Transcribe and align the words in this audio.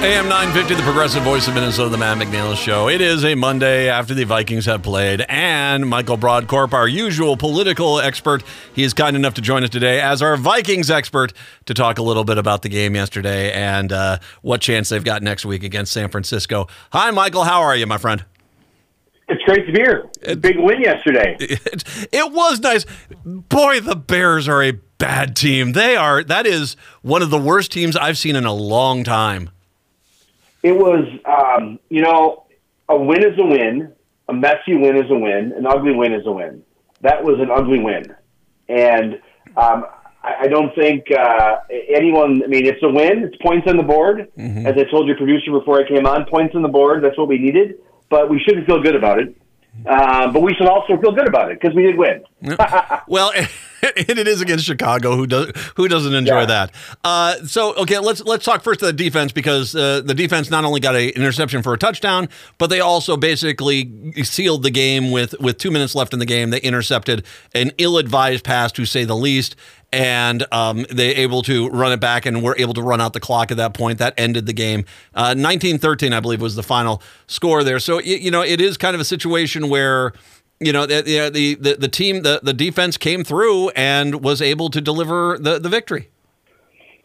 AM 0.00 0.28
950, 0.28 0.74
the 0.74 0.82
progressive 0.82 1.24
voice 1.24 1.48
of 1.48 1.54
Minnesota, 1.54 1.90
the 1.90 1.98
Matt 1.98 2.18
McNeil 2.18 2.54
Show. 2.56 2.88
It 2.88 3.00
is 3.00 3.24
a 3.24 3.34
Monday 3.34 3.88
after 3.88 4.14
the 4.14 4.22
Vikings 4.22 4.64
have 4.66 4.80
played, 4.80 5.22
and 5.28 5.88
Michael 5.88 6.16
Brodkorb, 6.16 6.72
our 6.72 6.86
usual 6.86 7.36
political 7.36 7.98
expert, 7.98 8.44
he 8.72 8.84
is 8.84 8.94
kind 8.94 9.16
enough 9.16 9.34
to 9.34 9.40
join 9.40 9.64
us 9.64 9.70
today 9.70 10.00
as 10.00 10.22
our 10.22 10.36
Vikings 10.36 10.88
expert 10.88 11.32
to 11.66 11.74
talk 11.74 11.98
a 11.98 12.02
little 12.02 12.22
bit 12.22 12.38
about 12.38 12.62
the 12.62 12.68
game 12.68 12.94
yesterday 12.94 13.50
and 13.52 13.92
uh, 13.92 14.18
what 14.40 14.60
chance 14.60 14.88
they've 14.88 15.02
got 15.02 15.20
next 15.20 15.44
week 15.44 15.64
against 15.64 15.92
San 15.92 16.08
Francisco. 16.10 16.68
Hi, 16.92 17.10
Michael. 17.10 17.42
How 17.42 17.62
are 17.62 17.74
you, 17.74 17.88
my 17.88 17.98
friend? 17.98 18.24
It's 19.28 19.42
great 19.42 19.66
to 19.66 19.72
be 19.72 19.80
here. 19.80 20.08
Big 20.36 20.58
win 20.58 20.80
yesterday. 20.80 21.36
It, 21.40 22.08
it 22.12 22.32
was 22.32 22.60
nice. 22.60 22.86
Boy, 23.24 23.80
the 23.80 23.96
Bears 23.96 24.46
are 24.46 24.62
a 24.62 24.72
bad 24.98 25.34
team. 25.34 25.72
They 25.72 25.96
are. 25.96 26.22
That 26.22 26.46
is 26.46 26.76
one 27.02 27.20
of 27.20 27.30
the 27.30 27.38
worst 27.38 27.72
teams 27.72 27.96
I've 27.96 28.16
seen 28.16 28.36
in 28.36 28.44
a 28.44 28.54
long 28.54 29.02
time. 29.02 29.50
It 30.62 30.72
was, 30.72 31.04
um, 31.24 31.78
you 31.88 32.02
know, 32.02 32.46
a 32.88 32.96
win 32.96 33.24
is 33.24 33.38
a 33.38 33.44
win, 33.44 33.92
a 34.28 34.32
messy 34.32 34.74
win 34.74 34.96
is 34.96 35.10
a 35.10 35.18
win, 35.18 35.52
an 35.56 35.66
ugly 35.66 35.94
win 35.94 36.12
is 36.12 36.26
a 36.26 36.32
win. 36.32 36.62
That 37.02 37.22
was 37.22 37.38
an 37.40 37.50
ugly 37.50 37.78
win, 37.78 38.14
and 38.68 39.14
um, 39.56 39.84
I, 40.22 40.34
I 40.42 40.48
don't 40.48 40.74
think 40.74 41.04
uh, 41.12 41.58
anyone. 41.70 42.42
I 42.42 42.48
mean, 42.48 42.66
it's 42.66 42.82
a 42.82 42.88
win. 42.88 43.24
It's 43.24 43.36
points 43.40 43.68
on 43.68 43.76
the 43.76 43.82
board. 43.82 44.28
Mm-hmm. 44.36 44.66
As 44.66 44.74
I 44.76 44.90
told 44.90 45.06
your 45.06 45.16
producer 45.16 45.52
before 45.52 45.80
I 45.80 45.88
came 45.88 46.06
on, 46.06 46.24
points 46.26 46.54
on 46.56 46.62
the 46.62 46.68
board. 46.68 47.04
That's 47.04 47.16
what 47.16 47.28
we 47.28 47.38
needed. 47.38 47.76
But 48.10 48.28
we 48.30 48.40
shouldn't 48.40 48.66
feel 48.66 48.82
good 48.82 48.96
about 48.96 49.20
it. 49.20 49.36
Uh, 49.86 50.32
but 50.32 50.42
we 50.42 50.54
should 50.54 50.66
also 50.66 51.00
feel 51.00 51.12
good 51.12 51.28
about 51.28 51.52
it 51.52 51.60
because 51.60 51.74
we 51.76 51.82
did 51.82 51.96
win. 51.96 52.24
well, 53.06 53.32
it 53.82 54.26
is 54.26 54.40
against 54.40 54.64
Chicago. 54.64 55.16
Who 55.16 55.26
does 55.26 55.52
who 55.76 55.88
doesn't 55.88 56.14
enjoy 56.14 56.40
yeah. 56.40 56.46
that? 56.46 56.74
Uh, 57.04 57.34
so 57.46 57.74
okay, 57.76 57.98
let's 57.98 58.22
let's 58.24 58.44
talk 58.44 58.62
first 58.62 58.80
to 58.80 58.86
the 58.86 58.92
defense 58.92 59.32
because 59.32 59.74
uh, 59.74 60.00
the 60.00 60.14
defense 60.14 60.50
not 60.50 60.64
only 60.64 60.80
got 60.80 60.96
an 60.96 61.10
interception 61.10 61.62
for 61.62 61.72
a 61.74 61.78
touchdown, 61.78 62.28
but 62.58 62.68
they 62.68 62.80
also 62.80 63.16
basically 63.16 64.12
sealed 64.22 64.62
the 64.62 64.70
game 64.70 65.10
with 65.10 65.34
with 65.40 65.58
two 65.58 65.70
minutes 65.70 65.94
left 65.94 66.12
in 66.12 66.18
the 66.18 66.26
game. 66.26 66.50
They 66.50 66.60
intercepted 66.60 67.24
an 67.54 67.72
ill-advised 67.78 68.44
pass, 68.44 68.72
to 68.72 68.84
say 68.84 69.04
the 69.04 69.16
least, 69.16 69.54
and 69.92 70.44
um, 70.52 70.84
they 70.90 71.14
able 71.16 71.42
to 71.42 71.68
run 71.68 71.92
it 71.92 72.00
back 72.00 72.26
and 72.26 72.42
were 72.42 72.56
able 72.58 72.74
to 72.74 72.82
run 72.82 73.00
out 73.00 73.12
the 73.12 73.20
clock 73.20 73.50
at 73.50 73.56
that 73.56 73.74
point. 73.74 73.98
That 73.98 74.14
ended 74.16 74.46
the 74.46 74.52
game. 74.52 74.84
Uh, 75.14 75.34
19-13, 75.34 76.12
I 76.12 76.20
believe, 76.20 76.40
was 76.40 76.56
the 76.56 76.62
final 76.62 77.02
score 77.26 77.64
there. 77.64 77.78
So 77.78 78.00
you 78.00 78.30
know, 78.30 78.42
it 78.42 78.60
is 78.60 78.76
kind 78.76 78.94
of 78.94 79.00
a 79.00 79.04
situation 79.04 79.68
where 79.68 80.12
you 80.60 80.72
know 80.72 80.86
the 80.86 81.02
the 81.02 81.54
the, 81.54 81.74
the 81.74 81.88
team 81.88 82.22
the, 82.22 82.40
the 82.42 82.52
defense 82.52 82.96
came 82.96 83.24
through 83.24 83.70
and 83.70 84.22
was 84.22 84.42
able 84.42 84.70
to 84.70 84.80
deliver 84.80 85.38
the, 85.38 85.58
the 85.58 85.68
victory. 85.68 86.10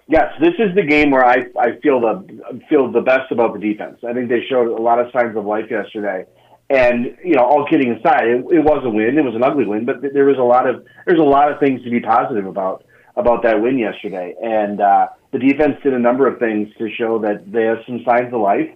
Yes, 0.08 0.34
this 0.42 0.54
is 0.60 0.76
the 0.76 0.84
game 0.84 1.12
where 1.12 1.26
I, 1.26 1.46
I 1.58 1.80
feel 1.82 2.02
the 2.02 2.62
feel 2.70 2.92
the 2.92 3.02
best 3.02 3.32
about 3.32 3.54
the 3.54 3.60
defense. 3.60 4.00
I 4.08 4.14
think 4.14 4.30
they 4.30 4.44
showed 4.50 4.68
a 4.68 4.82
lot 4.82 5.00
of 5.00 5.08
signs 5.14 5.38
of 5.38 5.46
life 5.46 5.66
yesterday. 5.70 6.26
And 6.70 7.18
you 7.24 7.36
know, 7.36 7.44
all 7.44 7.68
kidding 7.70 7.92
aside, 7.92 8.28
it, 8.28 8.46
it 8.52 8.64
was 8.64 8.84
a 8.84 8.90
win. 8.90 9.18
It 9.18 9.24
was 9.24 9.36
an 9.36 9.44
ugly 9.44 9.66
win, 9.66 9.86
but 9.86 10.02
there 10.02 10.26
was 10.26 10.38
a 10.38 10.44
lot 10.44 10.68
of 10.68 10.86
there's 11.06 11.20
a 11.20 11.24
lot 11.24 11.52
of 11.52 11.60
things 11.60 11.84
to 11.84 11.90
be 11.90 12.00
positive 12.00 12.46
about 12.46 12.84
about 13.16 13.44
that 13.44 13.62
win 13.62 13.78
yesterday. 13.78 14.36
And 14.42 14.82
uh, 14.82 15.08
the 15.32 15.40
defense 15.40 15.78
did 15.84 15.94
a 15.94 16.00
number 16.00 16.28
of 16.28 16.40
things 16.40 16.70
to 16.80 16.90
show 16.90 17.20
that 17.20 17.52
they 17.52 17.64
have 17.64 17.78
some 17.86 18.04
signs 18.06 18.34
of 18.34 18.42
life. 18.42 18.70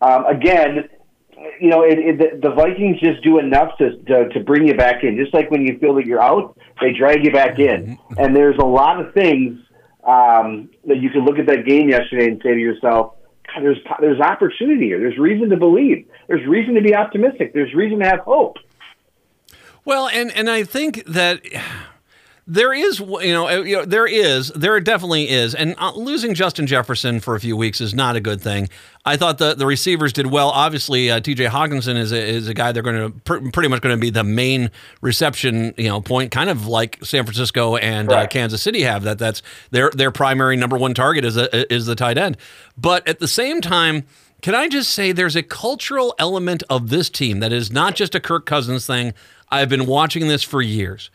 Um, 0.00 0.24
again, 0.26 0.88
you 1.60 1.68
know, 1.68 1.82
it, 1.82 1.98
it, 1.98 2.42
the 2.42 2.50
Vikings 2.50 3.00
just 3.00 3.22
do 3.22 3.38
enough 3.38 3.76
to, 3.78 3.96
to 3.96 4.28
to 4.28 4.40
bring 4.40 4.66
you 4.66 4.74
back 4.74 5.04
in. 5.04 5.16
Just 5.16 5.32
like 5.32 5.50
when 5.50 5.62
you 5.62 5.78
feel 5.78 5.94
that 5.94 6.06
you're 6.06 6.22
out, 6.22 6.58
they 6.80 6.92
drag 6.92 7.24
you 7.24 7.32
back 7.32 7.58
in. 7.58 7.98
And 8.18 8.34
there's 8.34 8.58
a 8.58 8.64
lot 8.64 9.00
of 9.00 9.14
things 9.14 9.58
um, 10.04 10.70
that 10.86 10.98
you 10.98 11.10
can 11.10 11.24
look 11.24 11.38
at 11.38 11.46
that 11.46 11.64
game 11.66 11.88
yesterday 11.88 12.28
and 12.28 12.40
say 12.42 12.54
to 12.54 12.60
yourself, 12.60 13.14
God, 13.46 13.62
there's 13.62 13.78
there's 14.00 14.20
opportunity 14.20 14.86
here. 14.86 15.00
There's 15.00 15.18
reason 15.18 15.50
to 15.50 15.56
believe. 15.56 16.06
There's 16.28 16.46
reason 16.46 16.74
to 16.74 16.82
be 16.82 16.94
optimistic. 16.94 17.52
There's 17.52 17.74
reason 17.74 18.00
to 18.00 18.06
have 18.06 18.20
hope. 18.20 18.56
Well, 19.84 20.08
and 20.08 20.30
and 20.32 20.50
I 20.50 20.64
think 20.64 21.04
that 21.06 21.40
there 22.50 22.72
is, 22.72 22.98
you 22.98 23.32
know, 23.32 23.48
uh, 23.48 23.62
you 23.62 23.76
know, 23.76 23.84
there 23.84 24.06
is, 24.06 24.48
there 24.56 24.78
definitely 24.80 25.28
is, 25.28 25.54
and 25.54 25.76
uh, 25.78 25.92
losing 25.94 26.34
Justin 26.34 26.66
Jefferson 26.66 27.20
for 27.20 27.36
a 27.36 27.40
few 27.40 27.56
weeks 27.56 27.80
is 27.80 27.94
not 27.94 28.16
a 28.16 28.20
good 28.20 28.40
thing. 28.40 28.68
I 29.04 29.16
thought 29.16 29.38
the 29.38 29.54
the 29.54 29.66
receivers 29.66 30.12
did 30.12 30.26
well. 30.26 30.48
Obviously, 30.48 31.12
uh, 31.12 31.20
T.J. 31.20 31.46
Hockenson 31.46 31.96
is 31.96 32.10
a, 32.10 32.18
is 32.20 32.48
a 32.48 32.54
guy 32.54 32.72
they're 32.72 32.82
going 32.82 33.12
to 33.12 33.18
pr- 33.20 33.50
pretty 33.50 33.68
much 33.68 33.82
going 33.82 33.94
to 33.96 34.00
be 34.00 34.10
the 34.10 34.24
main 34.24 34.72
reception, 35.00 35.74
you 35.78 35.88
know, 35.88 36.00
point, 36.00 36.32
kind 36.32 36.50
of 36.50 36.66
like 36.66 36.98
San 37.04 37.24
Francisco 37.24 37.76
and 37.76 38.10
uh, 38.10 38.26
Kansas 38.26 38.60
City 38.60 38.82
have. 38.82 39.04
That 39.04 39.18
that's 39.18 39.42
their 39.70 39.90
their 39.90 40.10
primary 40.10 40.56
number 40.56 40.76
one 40.76 40.92
target 40.92 41.24
is 41.24 41.36
a, 41.36 41.72
is 41.72 41.86
the 41.86 41.94
tight 41.94 42.18
end. 42.18 42.36
But 42.76 43.06
at 43.06 43.20
the 43.20 43.28
same 43.28 43.60
time. 43.60 44.04
Can 44.42 44.54
I 44.54 44.68
just 44.68 44.92
say 44.92 45.12
there's 45.12 45.36
a 45.36 45.42
cultural 45.42 46.14
element 46.18 46.62
of 46.70 46.88
this 46.88 47.10
team 47.10 47.40
that 47.40 47.52
is 47.52 47.70
not 47.70 47.94
just 47.94 48.14
a 48.14 48.20
Kirk 48.20 48.46
Cousins 48.46 48.86
thing. 48.86 49.12
I've 49.50 49.68
been 49.68 49.84
watching 49.84 50.28
this 50.28 50.42
for 50.42 50.62
years 50.62 51.10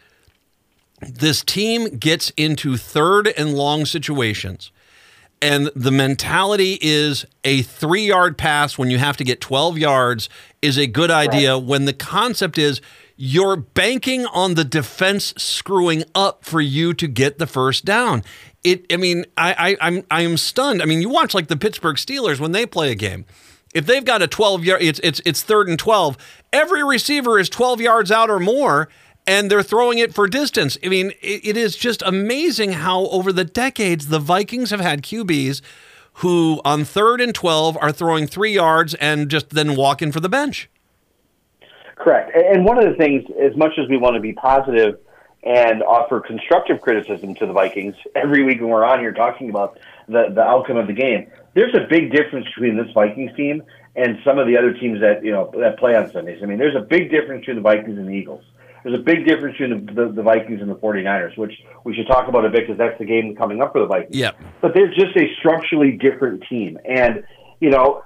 this 1.07 1.43
team 1.43 1.97
gets 1.97 2.31
into 2.37 2.77
third 2.77 3.27
and 3.27 3.53
long 3.53 3.85
situations 3.85 4.71
and 5.41 5.69
the 5.75 5.91
mentality 5.91 6.79
is 6.81 7.25
a 7.43 7.61
three 7.61 8.05
yard 8.05 8.37
pass 8.37 8.77
when 8.77 8.89
you 8.89 8.97
have 8.97 9.17
to 9.17 9.23
get 9.23 9.41
12 9.41 9.77
yards 9.77 10.29
is 10.61 10.77
a 10.77 10.87
good 10.87 11.11
idea 11.11 11.53
right. 11.53 11.63
when 11.63 11.85
the 11.85 11.93
concept 11.93 12.57
is 12.57 12.81
you're 13.17 13.55
banking 13.55 14.25
on 14.27 14.55
the 14.55 14.63
defense 14.63 15.33
screwing 15.37 16.03
up 16.13 16.43
for 16.43 16.59
you 16.59 16.93
to 16.95 17.07
get 17.07 17.37
the 17.37 17.47
first 17.47 17.85
down. 17.85 18.23
It, 18.63 18.91
I 18.91 18.97
mean, 18.97 19.25
I, 19.37 19.53
I, 19.79 19.87
I'm, 19.87 20.03
I 20.09 20.21
am 20.21 20.37
stunned. 20.37 20.81
I 20.81 20.85
mean, 20.85 21.01
you 21.01 21.09
watch 21.09 21.33
like 21.33 21.47
the 21.47 21.55
Pittsburgh 21.55 21.95
Steelers 21.97 22.39
when 22.39 22.51
they 22.51 22.65
play 22.65 22.91
a 22.91 22.95
game. 22.95 23.25
If 23.73 23.85
they've 23.85 24.03
got 24.03 24.21
a 24.21 24.27
12 24.27 24.65
yard, 24.65 24.81
it's, 24.81 24.99
it's, 25.03 25.21
it's 25.25 25.43
third 25.43 25.69
and 25.69 25.77
12. 25.77 26.17
Every 26.51 26.83
receiver 26.83 27.37
is 27.37 27.49
12 27.49 27.81
yards 27.81 28.11
out 28.11 28.29
or 28.29 28.39
more 28.39 28.89
and 29.27 29.49
they're 29.49 29.63
throwing 29.63 29.97
it 29.97 30.13
for 30.13 30.27
distance. 30.27 30.77
I 30.83 30.89
mean, 30.89 31.11
it, 31.21 31.45
it 31.45 31.57
is 31.57 31.75
just 31.75 32.01
amazing 32.03 32.73
how 32.73 33.07
over 33.07 33.31
the 33.31 33.45
decades 33.45 34.07
the 34.07 34.19
Vikings 34.19 34.69
have 34.71 34.81
had 34.81 35.01
QBs 35.01 35.61
who 36.19 36.61
on 36.63 36.85
third 36.85 37.19
and 37.19 37.35
12 37.35 37.77
are 37.81 37.91
throwing 37.91 38.25
three 38.27 38.53
yards 38.53 38.93
and 38.95 39.29
just 39.29 39.49
then 39.49 39.75
walking 39.75 40.11
for 40.11 40.19
the 40.19 40.29
bench. 40.29 40.69
Correct. 41.95 42.31
And 42.35 42.65
one 42.65 42.77
of 42.77 42.89
the 42.89 42.95
things, 42.95 43.23
as 43.41 43.55
much 43.57 43.71
as 43.77 43.89
we 43.89 43.97
want 43.97 44.15
to 44.15 44.21
be 44.21 44.33
positive 44.33 44.99
and 45.43 45.83
offer 45.83 46.19
constructive 46.19 46.81
criticism 46.81 47.35
to 47.35 47.45
the 47.45 47.53
Vikings 47.53 47.95
every 48.15 48.43
week 48.43 48.59
when 48.61 48.69
we're 48.69 48.85
on 48.85 48.99
here 48.99 49.11
talking 49.11 49.49
about 49.49 49.79
the, 50.07 50.25
the 50.33 50.41
outcome 50.41 50.77
of 50.77 50.87
the 50.87 50.93
game, 50.93 51.27
there's 51.53 51.73
a 51.75 51.85
big 51.89 52.11
difference 52.11 52.45
between 52.47 52.77
this 52.77 52.91
Vikings 52.93 53.35
team 53.35 53.63
and 53.95 54.17
some 54.23 54.37
of 54.37 54.47
the 54.47 54.57
other 54.57 54.73
teams 54.73 54.99
that 55.01 55.23
you 55.23 55.31
know 55.31 55.51
that 55.57 55.79
play 55.79 55.95
on 55.95 56.11
Sundays. 56.11 56.41
I 56.43 56.45
mean, 56.45 56.57
there's 56.57 56.75
a 56.75 56.81
big 56.81 57.11
difference 57.11 57.41
between 57.41 57.57
the 57.57 57.61
Vikings 57.61 57.97
and 57.97 58.07
the 58.07 58.13
Eagles 58.13 58.43
there's 58.85 58.99
a 58.99 59.01
big 59.01 59.25
difference 59.25 59.57
between 59.57 59.87
the, 59.87 59.93
the, 59.93 60.11
the, 60.11 60.21
Vikings 60.21 60.61
and 60.61 60.69
the 60.69 60.75
49ers, 60.75 61.35
which 61.39 61.53
we 61.83 61.95
should 61.95 62.05
talk 62.05 62.27
about 62.27 62.45
a 62.45 62.51
bit 62.51 62.67
because 62.67 62.77
that's 62.77 62.97
the 62.99 63.05
game 63.05 63.35
coming 63.35 63.59
up 63.59 63.71
for 63.71 63.79
the 63.79 63.87
Vikings. 63.87 64.15
Yeah. 64.15 64.31
But 64.61 64.75
they're 64.75 64.93
just 64.93 65.17
a 65.17 65.25
structurally 65.39 65.93
different 65.93 66.43
team. 66.47 66.77
And, 66.85 67.23
you 67.59 67.71
know, 67.71 68.03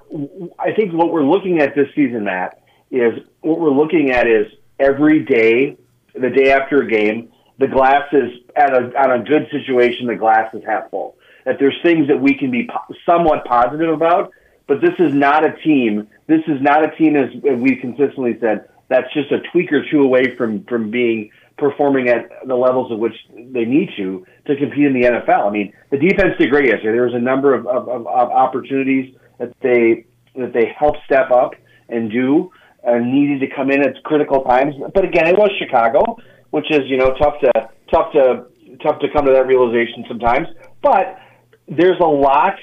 I 0.57 0.71
think 0.73 0.93
what 0.93 1.11
we're 1.11 1.25
looking 1.25 1.59
at 1.59 1.75
this 1.75 1.89
season, 1.93 2.23
Matt, 2.23 2.63
is 2.91 3.19
what 3.41 3.59
we're 3.59 3.71
looking 3.71 4.11
at 4.11 4.25
is 4.25 4.47
every 4.79 5.25
day, 5.25 5.75
the 6.13 6.29
day 6.29 6.53
after 6.53 6.81
a 6.81 6.89
game, 6.89 7.29
the 7.57 7.67
glass 7.67 8.03
is 8.13 8.39
at 8.55 8.71
a, 8.71 8.97
on 8.97 9.19
a 9.19 9.23
good 9.25 9.49
situation, 9.51 10.07
the 10.07 10.15
glass 10.15 10.53
is 10.53 10.63
half 10.65 10.89
full. 10.91 11.17
That 11.43 11.57
there's 11.59 11.77
things 11.83 12.07
that 12.07 12.21
we 12.21 12.35
can 12.35 12.51
be 12.51 12.69
po- 12.71 12.95
somewhat 13.05 13.43
positive 13.43 13.89
about, 13.89 14.31
but 14.65 14.79
this 14.79 14.93
is 14.97 15.13
not 15.13 15.43
a 15.43 15.57
team. 15.61 16.07
This 16.27 16.41
is 16.47 16.61
not 16.61 16.85
a 16.85 16.95
team, 16.95 17.17
as 17.17 17.31
we 17.59 17.75
consistently 17.75 18.37
said, 18.39 18.68
that's 18.89 19.11
just 19.13 19.31
a 19.31 19.39
tweak 19.51 19.71
or 19.71 19.83
two 19.89 20.01
away 20.01 20.35
from 20.35 20.63
from 20.65 20.91
being 20.91 21.29
performing 21.57 22.09
at 22.09 22.29
the 22.47 22.55
levels 22.55 22.91
of 22.91 22.99
which 22.99 23.13
they 23.33 23.65
need 23.65 23.89
to 23.97 24.25
to 24.47 24.55
compete 24.55 24.85
in 24.85 24.93
the 24.93 25.07
NFL. 25.07 25.47
I 25.47 25.51
mean, 25.51 25.73
the 25.91 25.97
defense 25.97 26.33
did 26.39 26.49
great 26.49 26.65
yesterday. 26.65 26.93
There 26.93 27.05
was 27.05 27.13
a 27.13 27.19
number 27.19 27.53
of, 27.53 27.67
of, 27.67 27.87
of 27.87 28.07
opportunities 28.07 29.15
that 29.37 29.53
they 29.61 30.05
that 30.35 30.53
they 30.53 30.73
helped 30.77 30.99
step 31.05 31.31
up 31.31 31.51
and 31.89 32.11
do 32.11 32.51
and 32.83 33.13
needed 33.13 33.47
to 33.47 33.55
come 33.55 33.71
in 33.71 33.81
at 33.81 34.01
critical 34.03 34.43
times. 34.43 34.73
But 34.93 35.03
again, 35.05 35.27
it 35.27 35.37
was 35.37 35.51
Chicago, 35.59 36.17
which 36.49 36.71
is 36.71 36.81
you 36.85 36.97
know 36.97 37.13
tough 37.19 37.39
to 37.41 37.51
tough 37.91 38.11
to 38.13 38.45
tough 38.81 38.99
to 38.99 39.07
come 39.13 39.25
to 39.25 39.33
that 39.33 39.45
realization 39.47 40.05
sometimes. 40.07 40.47
But 40.81 41.19
there's 41.67 41.99
a 41.99 42.07
lot. 42.07 42.55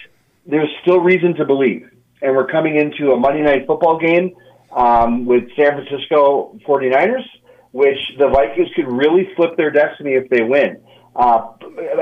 There's 0.46 0.70
still 0.82 1.00
reason 1.00 1.34
to 1.36 1.44
believe, 1.44 1.88
and 2.22 2.34
we're 2.34 2.46
coming 2.46 2.76
into 2.76 3.12
a 3.12 3.16
Monday 3.16 3.42
night 3.42 3.66
football 3.66 3.98
game 3.98 4.34
um, 4.76 5.24
with 5.24 5.44
San 5.56 5.72
Francisco 5.72 6.56
49ers, 6.68 7.24
which 7.72 7.98
the 8.18 8.28
Vikings 8.28 8.68
could 8.76 8.86
really 8.86 9.28
flip 9.34 9.56
their 9.56 9.70
destiny 9.70 10.12
if 10.12 10.28
they 10.28 10.42
win. 10.42 10.80
Uh, 11.16 11.52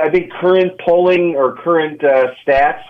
I 0.03 0.11
think 0.11 0.33
current 0.33 0.73
polling 0.85 1.37
or 1.37 1.57
current 1.57 2.03
uh, 2.03 2.27
stats, 2.45 2.83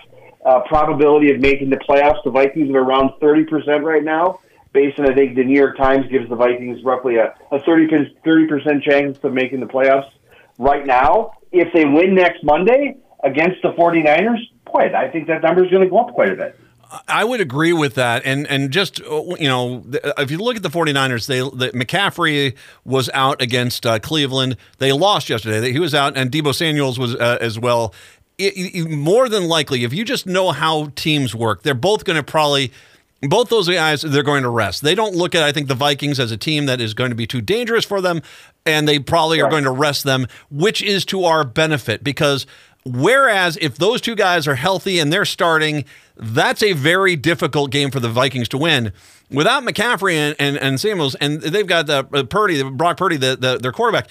uh, 0.43 0.61
probability 0.67 1.31
of 1.31 1.39
making 1.39 1.69
the 1.69 1.77
playoffs, 1.77 2.23
the 2.23 2.31
Vikings 2.31 2.71
are 2.71 2.79
around 2.79 3.11
30% 3.21 3.83
right 3.83 4.03
now. 4.03 4.39
Based 4.73 4.99
on, 4.99 5.09
I 5.09 5.15
think, 5.15 5.35
the 5.35 5.43
New 5.43 5.57
York 5.57 5.77
Times 5.77 6.05
gives 6.11 6.27
the 6.27 6.35
Vikings 6.35 6.83
roughly 6.83 7.15
a, 7.15 7.33
a 7.51 7.61
30, 7.61 7.87
30% 8.25 8.83
chance 8.83 9.17
of 9.23 9.31
making 9.31 9.61
the 9.61 9.67
playoffs 9.67 10.09
right 10.57 10.85
now. 10.85 11.31
If 11.53 11.73
they 11.73 11.85
win 11.85 12.13
next 12.13 12.43
Monday 12.43 12.97
against 13.23 13.61
the 13.61 13.69
49ers, 13.69 14.39
boy, 14.65 14.91
I 14.93 15.09
think 15.09 15.27
that 15.27 15.43
number 15.43 15.63
is 15.63 15.71
going 15.71 15.83
to 15.83 15.89
go 15.89 15.99
up 15.99 16.13
quite 16.13 16.33
a 16.33 16.35
bit. 16.35 16.59
I 17.07 17.23
would 17.23 17.41
agree 17.41 17.73
with 17.73 17.95
that. 17.95 18.23
And 18.25 18.47
and 18.47 18.71
just, 18.71 19.01
uh, 19.01 19.23
you 19.39 19.47
know, 19.47 19.83
if 20.17 20.31
you 20.31 20.37
look 20.37 20.55
at 20.55 20.63
the 20.63 20.69
49ers, 20.69 21.27
they 21.27 21.39
the, 21.39 21.71
McCaffrey 21.71 22.55
was 22.83 23.09
out 23.13 23.41
against 23.41 23.85
uh, 23.85 23.99
Cleveland. 23.99 24.57
They 24.77 24.91
lost 24.91 25.29
yesterday. 25.29 25.71
He 25.71 25.79
was 25.79 25.93
out, 25.93 26.17
and 26.17 26.31
Deebo 26.31 26.53
Samuels 26.53 26.99
was 26.99 27.15
uh, 27.15 27.37
as 27.41 27.59
well. 27.59 27.93
It, 28.37 28.53
it, 28.57 28.89
more 28.89 29.29
than 29.29 29.47
likely, 29.47 29.85
if 29.85 29.93
you 29.93 30.03
just 30.03 30.25
know 30.25 30.51
how 30.51 30.91
teams 30.95 31.33
work, 31.33 31.63
they're 31.63 31.73
both 31.73 32.03
going 32.03 32.17
to 32.17 32.23
probably– 32.23 32.71
both 33.21 33.49
those 33.49 33.69
guys 33.69 34.01
they're 34.01 34.23
going 34.23 34.43
to 34.43 34.49
rest. 34.49 34.81
They 34.81 34.95
don't 34.95 35.15
look 35.15 35.35
at 35.35 35.43
I 35.43 35.51
think 35.51 35.67
the 35.67 35.75
Vikings 35.75 36.19
as 36.19 36.31
a 36.31 36.37
team 36.37 36.65
that 36.65 36.81
is 36.81 36.93
going 36.93 37.09
to 37.09 37.15
be 37.15 37.27
too 37.27 37.41
dangerous 37.41 37.85
for 37.85 38.01
them 38.01 38.21
and 38.65 38.87
they 38.87 38.99
probably 38.99 39.41
right. 39.41 39.47
are 39.47 39.49
going 39.49 39.63
to 39.63 39.71
rest 39.71 40.03
them, 40.03 40.27
which 40.49 40.81
is 40.81 41.05
to 41.05 41.25
our 41.25 41.43
benefit 41.43 42.03
because 42.03 42.45
whereas 42.85 43.57
if 43.59 43.77
those 43.77 43.99
two 43.99 44.15
guys 44.15 44.47
are 44.47 44.55
healthy 44.55 44.99
and 44.99 45.11
they're 45.11 45.25
starting, 45.25 45.85
that's 46.15 46.63
a 46.63 46.73
very 46.73 47.15
difficult 47.15 47.71
game 47.71 47.91
for 47.91 47.99
the 47.99 48.09
Vikings 48.09 48.47
to 48.49 48.57
win. 48.57 48.93
Without 49.31 49.63
McCaffrey 49.63 50.13
and, 50.13 50.35
and, 50.39 50.57
and 50.57 50.79
Samuels, 50.79 51.15
and 51.15 51.41
they've 51.41 51.67
got 51.67 51.87
the 51.87 52.07
uh, 52.13 52.23
Purdy, 52.23 52.61
Brock 52.63 52.97
Purdy, 52.97 53.17
the, 53.17 53.35
the, 53.35 53.57
their 53.57 53.71
quarterback. 53.71 54.09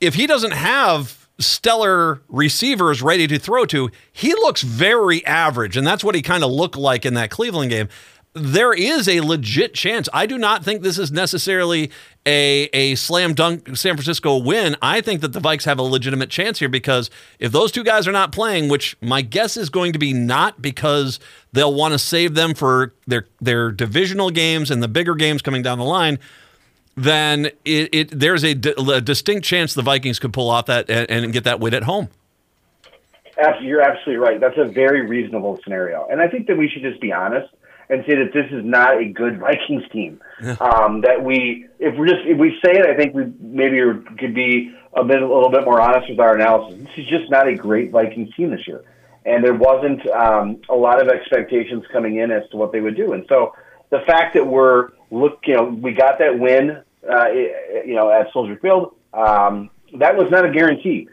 If 0.00 0.14
he 0.14 0.26
doesn't 0.26 0.52
have 0.52 1.28
stellar 1.38 2.20
receivers 2.28 3.02
ready 3.02 3.26
to 3.26 3.38
throw 3.38 3.64
to, 3.66 3.90
he 4.12 4.34
looks 4.34 4.62
very 4.62 5.24
average. 5.26 5.76
And 5.76 5.86
that's 5.86 6.04
what 6.04 6.14
he 6.14 6.22
kind 6.22 6.44
of 6.44 6.50
looked 6.50 6.76
like 6.76 7.06
in 7.06 7.14
that 7.14 7.30
Cleveland 7.30 7.70
game 7.70 7.88
there 8.32 8.72
is 8.72 9.08
a 9.08 9.20
legit 9.20 9.74
chance. 9.74 10.08
I 10.12 10.26
do 10.26 10.38
not 10.38 10.64
think 10.64 10.82
this 10.82 10.98
is 10.98 11.10
necessarily 11.10 11.90
a, 12.24 12.68
a 12.72 12.94
slam 12.94 13.34
dunk 13.34 13.76
San 13.76 13.96
Francisco 13.96 14.36
win. 14.36 14.76
I 14.80 15.00
think 15.00 15.20
that 15.22 15.32
the 15.32 15.40
Vikes 15.40 15.64
have 15.64 15.78
a 15.78 15.82
legitimate 15.82 16.30
chance 16.30 16.60
here 16.60 16.68
because 16.68 17.10
if 17.40 17.50
those 17.50 17.72
two 17.72 17.82
guys 17.82 18.06
are 18.06 18.12
not 18.12 18.30
playing, 18.30 18.68
which 18.68 18.96
my 19.00 19.22
guess 19.22 19.56
is 19.56 19.68
going 19.68 19.92
to 19.94 19.98
be 19.98 20.12
not 20.12 20.62
because 20.62 21.18
they'll 21.52 21.74
want 21.74 21.92
to 21.92 21.98
save 21.98 22.34
them 22.34 22.54
for 22.54 22.94
their 23.06 23.26
their 23.40 23.72
divisional 23.72 24.30
games 24.30 24.70
and 24.70 24.82
the 24.82 24.88
bigger 24.88 25.16
games 25.16 25.42
coming 25.42 25.62
down 25.62 25.78
the 25.78 25.84
line, 25.84 26.18
then 26.96 27.46
it, 27.64 27.88
it 27.92 28.10
there's 28.18 28.44
a, 28.44 28.52
a, 28.52 29.00
distinct 29.00 29.44
chance 29.44 29.74
the 29.74 29.82
Vikings 29.82 30.20
could 30.20 30.32
pull 30.32 30.50
off 30.50 30.66
that 30.66 30.88
and, 30.88 31.10
and 31.10 31.32
get 31.32 31.44
that 31.44 31.58
win 31.58 31.74
at 31.74 31.82
home. 31.82 32.08
You're 33.62 33.80
absolutely 33.80 34.16
right. 34.16 34.38
That's 34.38 34.58
a 34.58 34.66
very 34.66 35.06
reasonable 35.06 35.58
scenario, 35.64 36.06
and 36.08 36.20
I 36.20 36.28
think 36.28 36.46
that 36.46 36.58
we 36.58 36.68
should 36.68 36.82
just 36.82 37.00
be 37.00 37.10
honest 37.10 37.48
and 37.90 38.04
say 38.06 38.14
that 38.14 38.32
this 38.32 38.46
is 38.52 38.64
not 38.64 38.98
a 38.98 39.04
good 39.06 39.38
Vikings 39.40 39.82
team. 39.92 40.20
Um, 40.60 41.02
that 41.02 41.22
we, 41.22 41.66
if 41.78 41.98
we 41.98 42.08
just 42.08 42.24
if 42.24 42.38
we 42.38 42.58
say 42.64 42.72
it, 42.72 42.86
I 42.86 42.96
think 42.96 43.14
we 43.14 43.24
maybe 43.40 43.80
could 44.18 44.34
be 44.34 44.74
a 44.94 45.04
bit 45.04 45.20
a 45.20 45.26
little 45.26 45.50
bit 45.50 45.64
more 45.64 45.80
honest 45.80 46.08
with 46.08 46.20
our 46.20 46.34
analysis. 46.36 46.78
This 46.80 47.04
is 47.04 47.06
just 47.06 47.30
not 47.30 47.46
a 47.46 47.54
great 47.54 47.90
Vikings 47.90 48.34
team 48.34 48.50
this 48.50 48.66
year, 48.66 48.82
and 49.26 49.44
there 49.44 49.54
wasn't 49.54 50.08
um, 50.10 50.60
a 50.70 50.74
lot 50.74 51.02
of 51.02 51.08
expectations 51.08 51.84
coming 51.92 52.16
in 52.16 52.30
as 52.30 52.48
to 52.50 52.56
what 52.56 52.72
they 52.72 52.80
would 52.80 52.96
do. 52.96 53.12
And 53.12 53.26
so 53.28 53.54
the 53.90 54.00
fact 54.06 54.34
that 54.34 54.46
we're 54.46 54.90
look, 55.10 55.40
you 55.44 55.56
know, 55.56 55.64
we 55.64 55.92
got 55.92 56.18
that 56.20 56.38
win, 56.38 56.82
uh, 57.10 57.28
you 57.30 57.94
know, 57.94 58.10
at 58.10 58.32
Soldier 58.32 58.58
Field, 58.62 58.94
um, 59.12 59.68
that 59.98 60.16
was 60.16 60.30
not 60.30 60.44
a 60.44 60.52
guarantee. 60.52 61.08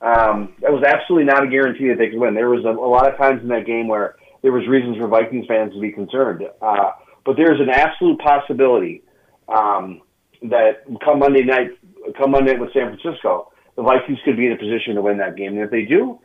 Um, 0.00 0.54
that 0.60 0.72
was 0.72 0.82
absolutely 0.82 1.26
not 1.26 1.44
a 1.44 1.46
guarantee 1.46 1.88
that 1.88 1.98
they 1.98 2.08
could 2.08 2.18
win. 2.18 2.34
There 2.34 2.50
was 2.50 2.64
a, 2.64 2.70
a 2.70 2.90
lot 2.90 3.08
of 3.08 3.16
times 3.16 3.42
in 3.42 3.48
that 3.48 3.66
game 3.66 3.86
where 3.86 4.16
there 4.42 4.52
was 4.52 4.66
reasons 4.66 4.96
for 4.98 5.08
Vikings 5.08 5.46
fans 5.46 5.72
to 5.72 5.80
be 5.80 5.92
concerned. 5.92 6.42
Uh, 6.60 6.90
but 7.24 7.36
there's 7.36 7.60
an 7.60 7.70
absolute 7.70 8.18
possibility 8.18 9.02
um, 9.48 10.02
that 10.42 10.84
come 11.04 11.20
Monday 11.20 11.44
night, 11.44 11.70
come 12.18 12.32
Monday 12.32 12.52
night 12.52 12.60
with 12.60 12.72
San 12.72 12.96
Francisco, 12.96 13.52
the 13.76 13.82
Vikings 13.82 14.18
could 14.24 14.36
be 14.36 14.46
in 14.46 14.52
a 14.52 14.56
position 14.56 14.96
to 14.96 15.02
win 15.02 15.18
that 15.18 15.36
game. 15.36 15.52
And 15.52 15.60
if 15.60 15.70
they 15.70 15.82
do, 15.82 16.18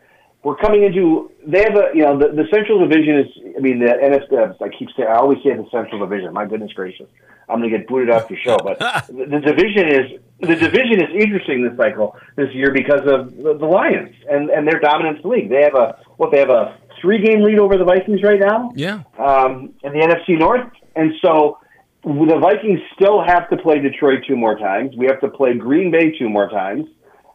we're 0.43 0.55
coming 0.55 0.83
into 0.83 1.31
they 1.45 1.63
have 1.63 1.75
a 1.75 1.89
you 1.93 2.03
know 2.03 2.17
the, 2.17 2.29
the 2.29 2.47
Central 2.53 2.79
Division 2.79 3.19
is 3.19 3.27
I 3.57 3.59
mean 3.59 3.79
the 3.79 3.87
NFC 3.87 4.61
I 4.61 4.69
keep 4.69 4.89
saying 4.95 5.09
I 5.09 5.15
always 5.15 5.39
say 5.43 5.55
the 5.55 5.67
Central 5.71 5.99
Division. 5.99 6.31
My 6.33 6.45
goodness 6.45 6.71
gracious, 6.73 7.07
I'm 7.49 7.59
going 7.59 7.71
to 7.71 7.77
get 7.77 7.87
booted 7.87 8.09
off 8.09 8.27
the 8.27 8.37
show. 8.37 8.57
But 8.57 8.79
the, 9.07 9.25
the 9.25 9.39
division 9.39 9.87
is 9.87 10.21
the 10.39 10.55
division 10.55 11.01
is 11.01 11.09
interesting 11.21 11.67
this 11.67 11.75
cycle 11.75 12.15
this 12.35 12.53
year 12.53 12.71
because 12.71 13.01
of 13.01 13.35
the, 13.35 13.57
the 13.57 13.65
Lions 13.65 14.15
and 14.29 14.49
and 14.49 14.67
their 14.67 14.79
dominance 14.79 15.17
in 15.17 15.23
the 15.23 15.35
league. 15.35 15.49
They 15.49 15.63
have 15.63 15.75
a 15.75 15.99
what 16.17 16.31
they 16.31 16.39
have 16.39 16.49
a 16.49 16.77
three 17.01 17.21
game 17.23 17.41
lead 17.41 17.59
over 17.59 17.77
the 17.77 17.83
Vikings 17.83 18.21
right 18.23 18.39
now. 18.39 18.71
Yeah. 18.75 19.03
Um, 19.17 19.73
in 19.83 19.93
the 19.93 19.99
NFC 19.99 20.37
North, 20.37 20.71
and 20.95 21.13
so 21.21 21.59
the 22.03 22.39
Vikings 22.39 22.79
still 22.95 23.23
have 23.23 23.49
to 23.49 23.57
play 23.57 23.79
Detroit 23.79 24.23
two 24.27 24.35
more 24.35 24.57
times. 24.57 24.95
We 24.97 25.07
have 25.07 25.19
to 25.21 25.29
play 25.29 25.53
Green 25.55 25.91
Bay 25.91 26.17
two 26.17 26.29
more 26.29 26.49
times. 26.49 26.85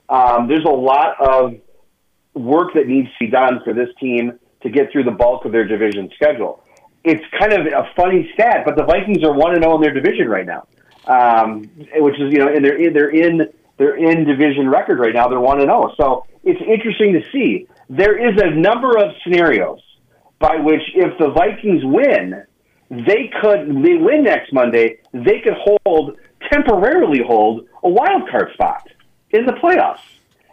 Um, 0.09 0.49
there's 0.49 0.65
a 0.65 0.71
lot 0.71 1.21
of 1.21 1.55
work 2.35 2.75
that 2.75 2.87
needs 2.87 3.09
to 3.09 3.15
be 3.21 3.31
done 3.31 3.61
for 3.65 3.75
this 3.75 3.89
team 4.01 4.39
to 4.63 4.71
get 4.71 4.91
through 4.93 5.05
the 5.05 5.11
bulk 5.11 5.45
of 5.45 5.53
their 5.53 5.67
division 5.67 6.11
schedule. 6.15 6.63
It's 7.05 7.23
kind 7.39 7.53
of 7.53 7.67
a 7.67 7.91
funny 7.97 8.31
stat, 8.35 8.63
but 8.65 8.77
the 8.77 8.85
Vikings 8.85 9.25
are 9.25 9.33
one 9.33 9.55
and 9.55 9.63
zero 9.63 9.73
oh 9.73 9.77
in 9.77 9.83
their 9.83 9.93
division 9.93 10.29
right 10.29 10.47
now, 10.47 10.67
um, 11.07 11.69
which 11.97 12.19
is 12.21 12.33
you 12.33 12.39
know, 12.39 12.49
and 12.49 12.65
they're 12.65 12.81
in, 12.81 12.93
they're 12.93 13.11
in 13.11 13.49
they're 13.77 13.97
in 13.97 14.25
division 14.25 14.69
record 14.69 15.01
right 15.01 15.15
now. 15.15 15.29
They're 15.29 15.41
one 15.41 15.59
and 15.59 15.67
zero, 15.67 15.91
oh. 15.91 15.95
so 15.97 16.27
it's 16.45 16.61
interesting 16.61 17.13
to 17.15 17.23
see 17.33 17.67
there 17.97 18.17
is 18.17 18.41
a 18.41 18.51
number 18.51 18.97
of 18.97 19.13
scenarios 19.23 19.81
by 20.39 20.57
which 20.57 20.81
if 20.95 21.17
the 21.19 21.29
Vikings 21.31 21.83
win, 21.85 22.43
they 22.89 23.31
could 23.41 23.69
they 23.85 23.95
win 23.95 24.25
next 24.25 24.53
Monday, 24.53 24.99
they 25.13 25.41
could 25.41 25.55
hold 25.63 26.17
temporarily 26.51 27.21
hold 27.25 27.67
a 27.83 27.89
wild 27.89 28.29
card 28.31 28.49
spot 28.55 28.89
in 29.31 29.45
the 29.45 29.53
playoffs. 29.53 30.01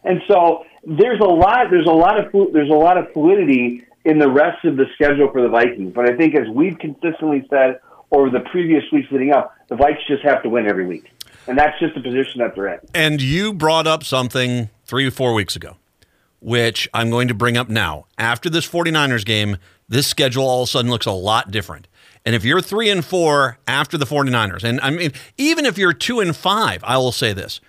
And 0.03 0.21
so 0.27 0.65
there's 0.86 1.19
a 1.21 1.24
lot 1.24 1.68
there's 1.71 1.88
a 1.88 1.91
lot 1.91 2.19
of 2.19 2.31
there's 2.51 2.69
a 2.69 2.74
lot 2.74 2.97
of 2.97 3.12
fluidity 3.13 3.86
in 4.03 4.19
the 4.19 4.30
rest 4.30 4.65
of 4.65 4.75
the 4.75 4.86
schedule 4.95 5.31
for 5.31 5.41
the 5.41 5.50
Vikings. 5.50 5.94
But 5.94 6.09
I 6.09 6.18
think 6.18 6.36
as 6.36 6.47
we've 6.50 6.77
consistently 6.77 7.47
said 7.50 7.80
over 8.12 8.30
the 8.30 8.41
previous 8.51 8.83
weeks 8.91 9.07
leading 9.12 9.31
up, 9.31 9.56
the 9.69 9.75
Vikings 9.77 10.07
just 10.07 10.24
have 10.24 10.44
to 10.44 10.50
win 10.50 10.68
every 10.68 10.86
week. 10.86 11.09
And 11.47 11.57
that's 11.57 11.80
just 11.80 11.95
the 11.95 12.01
position 12.01 12.39
that 12.39 12.53
they're 12.53 12.68
in. 12.68 12.80
And 12.94 13.21
you 13.21 13.53
brought 13.53 13.88
up 13.88 14.03
something 14.03 14.69
three 14.86 15.07
or 15.07 15.12
four 15.12 15.33
weeks 15.33 15.56
ago 15.56 15.77
which 16.39 16.88
I'm 16.94 17.09
going 17.09 17.27
to 17.27 17.33
bring 17.33 17.57
up 17.57 17.69
now. 17.69 18.06
After 18.18 18.50
this 18.50 18.68
49ers 18.68 19.25
game, 19.25 19.57
this 19.88 20.07
schedule 20.07 20.44
all 20.44 20.63
of 20.63 20.69
a 20.69 20.71
sudden 20.71 20.91
looks 20.91 21.06
a 21.06 21.12
lot 21.12 21.51
different. 21.51 21.88
And 22.25 22.36
if 22.36 22.44
you're 22.44 22.62
three 22.62 22.89
and 22.89 23.03
four 23.03 23.57
after 23.68 23.97
the 23.97 24.06
49ers, 24.06 24.63
and 24.63 24.80
I 24.81 24.89
mean, 24.89 25.12
even 25.38 25.65
if 25.65 25.77
you're 25.77 25.94
two 25.94 26.19
and 26.19 26.36
five, 26.36 26.83
I 26.83 26.97
will 26.97 27.12
say 27.12 27.33
this 27.33 27.59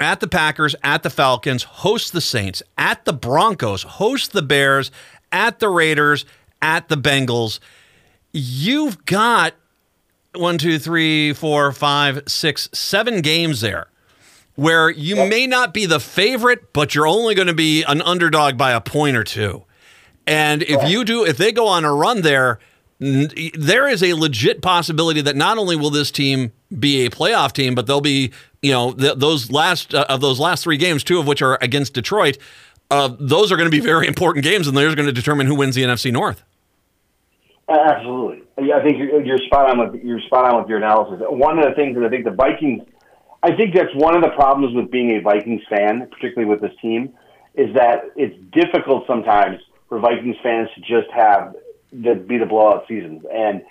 at 0.00 0.20
the 0.20 0.28
Packers, 0.28 0.74
at 0.82 1.02
the 1.02 1.10
Falcons, 1.10 1.62
host 1.62 2.12
the 2.12 2.20
Saints, 2.20 2.62
at 2.76 3.04
the 3.04 3.12
Broncos, 3.12 3.82
host 3.84 4.32
the 4.32 4.42
Bears, 4.42 4.90
at 5.30 5.60
the 5.60 5.68
Raiders, 5.68 6.24
at 6.60 6.88
the 6.88 6.96
Bengals. 6.96 7.60
You've 8.32 9.04
got 9.04 9.54
one, 10.34 10.58
two, 10.58 10.78
three, 10.78 11.32
four, 11.32 11.70
five, 11.72 12.22
six, 12.26 12.68
seven 12.72 13.20
games 13.20 13.60
there 13.60 13.88
where 14.62 14.88
you 14.90 15.16
yep. 15.16 15.28
may 15.28 15.46
not 15.46 15.74
be 15.74 15.86
the 15.86 15.98
favorite, 15.98 16.72
but 16.72 16.94
you're 16.94 17.06
only 17.06 17.34
going 17.34 17.48
to 17.48 17.54
be 17.54 17.82
an 17.82 18.00
underdog 18.00 18.56
by 18.56 18.70
a 18.70 18.80
point 18.80 19.16
or 19.16 19.24
two. 19.24 19.64
And 20.24 20.62
if 20.62 20.88
you 20.88 21.04
do, 21.04 21.24
if 21.24 21.36
they 21.36 21.50
go 21.50 21.66
on 21.66 21.84
a 21.84 21.92
run 21.92 22.22
there, 22.22 22.60
there 23.00 23.88
is 23.88 24.04
a 24.04 24.14
legit 24.14 24.62
possibility 24.62 25.20
that 25.20 25.34
not 25.34 25.58
only 25.58 25.74
will 25.74 25.90
this 25.90 26.12
team 26.12 26.52
be 26.78 27.04
a 27.04 27.10
playoff 27.10 27.52
team, 27.52 27.74
but 27.74 27.88
they'll 27.88 28.00
be, 28.00 28.30
you 28.62 28.70
know, 28.70 28.92
th- 28.92 29.16
those 29.16 29.50
last 29.50 29.92
uh, 29.94 30.06
of 30.08 30.20
those 30.20 30.38
last 30.38 30.62
three 30.62 30.76
games, 30.76 31.02
two 31.02 31.18
of 31.18 31.26
which 31.26 31.42
are 31.42 31.58
against 31.60 31.94
Detroit. 31.94 32.38
Uh, 32.88 33.16
those 33.18 33.50
are 33.50 33.56
going 33.56 33.68
to 33.68 33.76
be 33.76 33.80
very 33.80 34.06
important 34.06 34.44
games, 34.44 34.68
and 34.68 34.76
they're 34.76 34.94
going 34.94 35.06
to 35.06 35.12
determine 35.12 35.48
who 35.48 35.56
wins 35.56 35.74
the 35.74 35.82
NFC 35.82 36.12
North. 36.12 36.44
Absolutely, 37.68 38.42
I 38.72 38.80
think 38.80 38.98
you're, 38.98 39.24
you're 39.24 39.38
spot 39.38 39.70
on 39.70 39.78
with 39.80 40.04
you're 40.04 40.20
spot 40.20 40.52
on 40.52 40.60
with 40.60 40.68
your 40.68 40.78
analysis. 40.78 41.20
One 41.28 41.58
of 41.58 41.64
the 41.64 41.72
things 41.72 41.96
that 41.96 42.04
I 42.04 42.08
think 42.08 42.24
the 42.24 42.30
Vikings 42.30 42.82
I 43.42 43.56
think 43.56 43.74
that's 43.74 43.94
one 43.94 44.14
of 44.14 44.22
the 44.22 44.30
problems 44.30 44.74
with 44.74 44.90
being 44.90 45.16
a 45.16 45.20
Vikings 45.20 45.62
fan, 45.68 46.06
particularly 46.10 46.48
with 46.48 46.60
this 46.60 46.78
team, 46.80 47.12
is 47.54 47.74
that 47.74 48.04
it's 48.16 48.36
difficult 48.52 49.06
sometimes 49.06 49.60
for 49.88 49.98
Vikings 49.98 50.36
fans 50.42 50.68
to 50.74 50.80
just 50.80 51.10
have 51.12 51.56
the 51.92 52.14
be 52.14 52.38
the 52.38 52.46
blowout 52.46 52.86
seasons, 52.88 53.24
and 53.30 53.62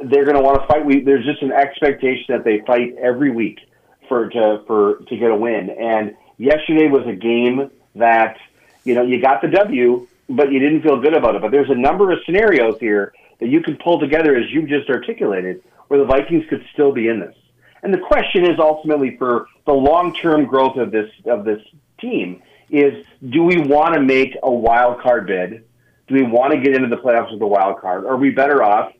they're 0.00 0.24
going 0.24 0.36
to 0.36 0.42
want 0.42 0.60
to 0.60 0.66
fight. 0.66 0.84
We, 0.84 1.00
there's 1.00 1.24
just 1.24 1.42
an 1.42 1.52
expectation 1.52 2.24
that 2.28 2.44
they 2.44 2.60
fight 2.66 2.96
every 3.00 3.30
week 3.30 3.60
for 4.08 4.28
to 4.28 4.62
for 4.66 4.96
to 5.08 5.16
get 5.16 5.30
a 5.30 5.36
win. 5.36 5.70
And 5.70 6.16
yesterday 6.38 6.88
was 6.88 7.06
a 7.06 7.14
game 7.14 7.70
that 7.94 8.38
you 8.84 8.94
know 8.94 9.02
you 9.02 9.20
got 9.20 9.42
the 9.42 9.48
W, 9.48 10.08
but 10.28 10.50
you 10.50 10.58
didn't 10.58 10.82
feel 10.82 11.00
good 11.00 11.14
about 11.14 11.36
it. 11.36 11.42
But 11.42 11.50
there's 11.50 11.70
a 11.70 11.74
number 11.74 12.10
of 12.10 12.18
scenarios 12.24 12.78
here 12.80 13.12
that 13.38 13.48
you 13.48 13.62
can 13.62 13.76
pull 13.76 14.00
together, 14.00 14.34
as 14.34 14.50
you 14.50 14.66
just 14.66 14.88
articulated, 14.88 15.62
where 15.88 16.00
the 16.00 16.06
Vikings 16.06 16.44
could 16.48 16.64
still 16.72 16.92
be 16.92 17.08
in 17.08 17.20
this. 17.20 17.36
And 17.82 17.94
the 17.94 17.98
question 17.98 18.44
is 18.44 18.58
ultimately 18.58 19.16
for 19.16 19.46
the 19.66 19.72
long-term 19.72 20.46
growth 20.46 20.76
of 20.76 20.90
this 20.90 21.10
of 21.26 21.44
this 21.44 21.62
team 22.00 22.42
is: 22.70 23.04
Do 23.28 23.44
we 23.44 23.58
want 23.58 23.94
to 23.94 24.00
make 24.00 24.36
a 24.42 24.50
wild 24.50 25.00
card 25.00 25.26
bid? 25.26 25.64
Do 26.08 26.14
we 26.14 26.22
want 26.22 26.52
to 26.52 26.60
get 26.60 26.74
into 26.74 26.88
the 26.88 27.00
playoffs 27.00 27.32
with 27.32 27.40
a 27.40 27.46
wild 27.46 27.80
card? 27.80 28.04
Or 28.04 28.12
are 28.12 28.16
we 28.16 28.30
better 28.30 28.62
off 28.62 28.92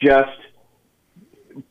just 0.00 0.38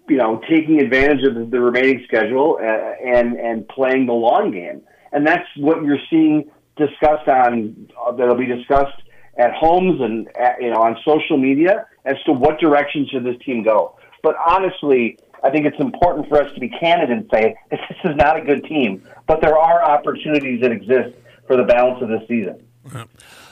you 0.09 0.17
know 0.17 0.41
taking 0.49 0.81
advantage 0.81 1.25
of 1.25 1.35
the, 1.35 1.45
the 1.45 1.59
remaining 1.59 2.03
schedule 2.07 2.57
uh, 2.61 2.65
and 2.65 3.37
and 3.37 3.67
playing 3.69 4.05
the 4.05 4.13
long 4.13 4.51
game? 4.51 4.81
And 5.11 5.25
that's 5.25 5.47
what 5.55 5.83
you're 5.83 5.99
seeing 6.09 6.51
discussed 6.75 7.27
on 7.27 7.89
uh, 7.99 8.11
that'll 8.11 8.35
be 8.35 8.45
discussed 8.45 9.01
at 9.37 9.53
homes 9.53 10.01
and 10.01 10.27
at, 10.37 10.61
you 10.61 10.71
know 10.71 10.81
on 10.81 10.97
social 11.05 11.37
media 11.37 11.85
as 12.05 12.15
to 12.25 12.31
what 12.31 12.59
direction 12.59 13.07
should 13.11 13.23
this 13.23 13.35
team 13.45 13.63
go. 13.63 13.97
But 14.23 14.35
honestly, 14.45 15.19
I 15.43 15.49
think 15.49 15.65
it's 15.65 15.79
important 15.79 16.27
for 16.27 16.41
us 16.41 16.53
to 16.53 16.59
be 16.59 16.69
candid 16.69 17.09
and 17.09 17.29
say 17.31 17.55
this 17.69 17.79
is 18.03 18.15
not 18.15 18.37
a 18.37 18.41
good 18.41 18.63
team, 18.63 19.03
but 19.27 19.41
there 19.41 19.57
are 19.57 19.83
opportunities 19.83 20.61
that 20.61 20.71
exist 20.71 21.15
for 21.45 21.55
the 21.55 21.63
balance 21.63 22.01
of 22.01 22.09
the 22.09 22.25
season. 22.27 22.63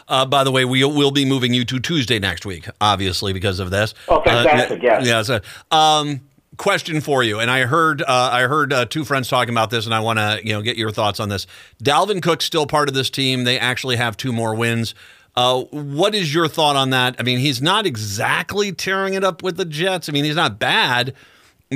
Uh, 0.08 0.26
by 0.26 0.44
the 0.44 0.52
way, 0.52 0.66
we 0.66 0.84
will 0.84 1.12
be 1.12 1.26
moving 1.26 1.54
you 1.54 1.66
to 1.66 1.80
Tuesday 1.80 2.20
next 2.20 2.46
week, 2.46 2.68
obviously 2.80 3.34
because 3.34 3.60
of 3.60 3.72
this. 3.72 3.94
Oh, 4.08 4.22
fantastic! 4.22 4.84
Uh, 4.84 5.00
yes. 5.04 5.30
Yeah. 5.30 5.40
Um, 5.72 6.22
question 6.58 7.02
for 7.02 7.24
you, 7.24 7.40
and 7.40 7.50
I 7.50 7.62
heard 7.62 8.02
uh, 8.02 8.30
I 8.32 8.44
heard 8.44 8.72
uh, 8.72 8.86
two 8.86 9.04
friends 9.04 9.28
talking 9.28 9.54
about 9.54 9.70
this, 9.70 9.86
and 9.86 9.94
I 9.94 10.00
want 10.00 10.20
to 10.20 10.40
you 10.44 10.54
know 10.54 10.62
get 10.62 10.78
your 10.78 10.92
thoughts 10.92 11.20
on 11.20 11.30
this. 11.30 11.48
Dalvin 11.84 12.22
Cook's 12.22 12.46
still 12.46 12.68
part 12.68 12.88
of 12.88 12.94
this 12.94 13.10
team. 13.10 13.44
They 13.44 13.60
actually 13.60 13.96
have 13.96 14.16
two 14.16 14.32
more 14.32 14.54
wins. 14.54 14.94
Uh, 15.36 15.64
what 15.64 16.16
is 16.16 16.34
your 16.34 16.48
thought 16.48 16.76
on 16.76 16.92
that? 16.92 17.16
I 17.20 17.24
mean, 17.24 17.40
he's 17.40 17.62
not 17.62 17.86
exactly 17.86 18.72
tearing 18.72 19.16
it 19.16 19.24
up 19.24 19.44
with 19.44 19.58
the 19.58 19.66
Jets. 19.66 20.08
I 20.08 20.14
mean, 20.14 20.24
he's 20.24 20.36
not 20.36 20.60
bad, 20.60 21.14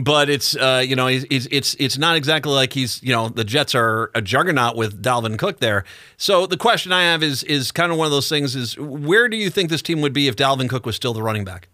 but 0.03 0.29
it's 0.29 0.55
uh, 0.55 0.83
you 0.85 0.95
know 0.95 1.07
he's, 1.07 1.25
it's 1.29 1.75
it's 1.79 1.97
not 1.97 2.15
exactly 2.15 2.51
like 2.51 2.73
he's 2.73 3.01
you 3.03 3.11
know 3.11 3.29
the 3.29 3.43
Jets 3.43 3.75
are 3.75 4.11
a 4.15 4.21
juggernaut 4.21 4.75
with 4.75 5.01
Dalvin 5.01 5.37
Cook 5.37 5.59
there. 5.59 5.83
So 6.17 6.45
the 6.45 6.57
question 6.57 6.91
I 6.91 7.03
have 7.03 7.23
is 7.23 7.43
is 7.43 7.71
kind 7.71 7.91
of 7.91 7.97
one 7.97 8.05
of 8.05 8.11
those 8.11 8.29
things: 8.29 8.55
is 8.55 8.77
where 8.77 9.27
do 9.29 9.37
you 9.37 9.49
think 9.49 9.69
this 9.69 9.81
team 9.81 10.01
would 10.01 10.13
be 10.13 10.27
if 10.27 10.35
Dalvin 10.35 10.69
Cook 10.69 10.85
was 10.85 10.95
still 10.95 11.13
the 11.13 11.23
running 11.23 11.43
back? 11.43 11.69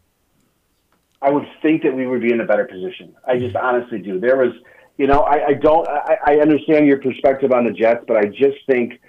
I 1.22 1.32
would 1.32 1.48
think 1.62 1.84
that 1.84 1.96
we 1.96 2.05
would 2.05 2.22
be 2.22 2.32
in 2.32 2.39
a 2.39 2.46
better 2.46 2.65
position. 2.65 3.15
I 3.27 3.38
just 3.38 3.55
honestly 3.55 4.00
do. 4.00 4.20
There 4.20 4.38
was, 4.38 4.53
you 4.98 5.08
know, 5.08 5.22
I, 5.22 5.48
I 5.48 5.53
don't. 5.53 5.88
I, 5.88 6.17
I 6.25 6.36
understand 6.36 6.88
your 6.88 7.00
perspective 7.00 7.51
on 7.51 7.65
the 7.65 7.72
Jets, 7.72 8.03
but 8.08 8.17
I 8.17 8.25
just 8.25 8.58
think 8.67 9.00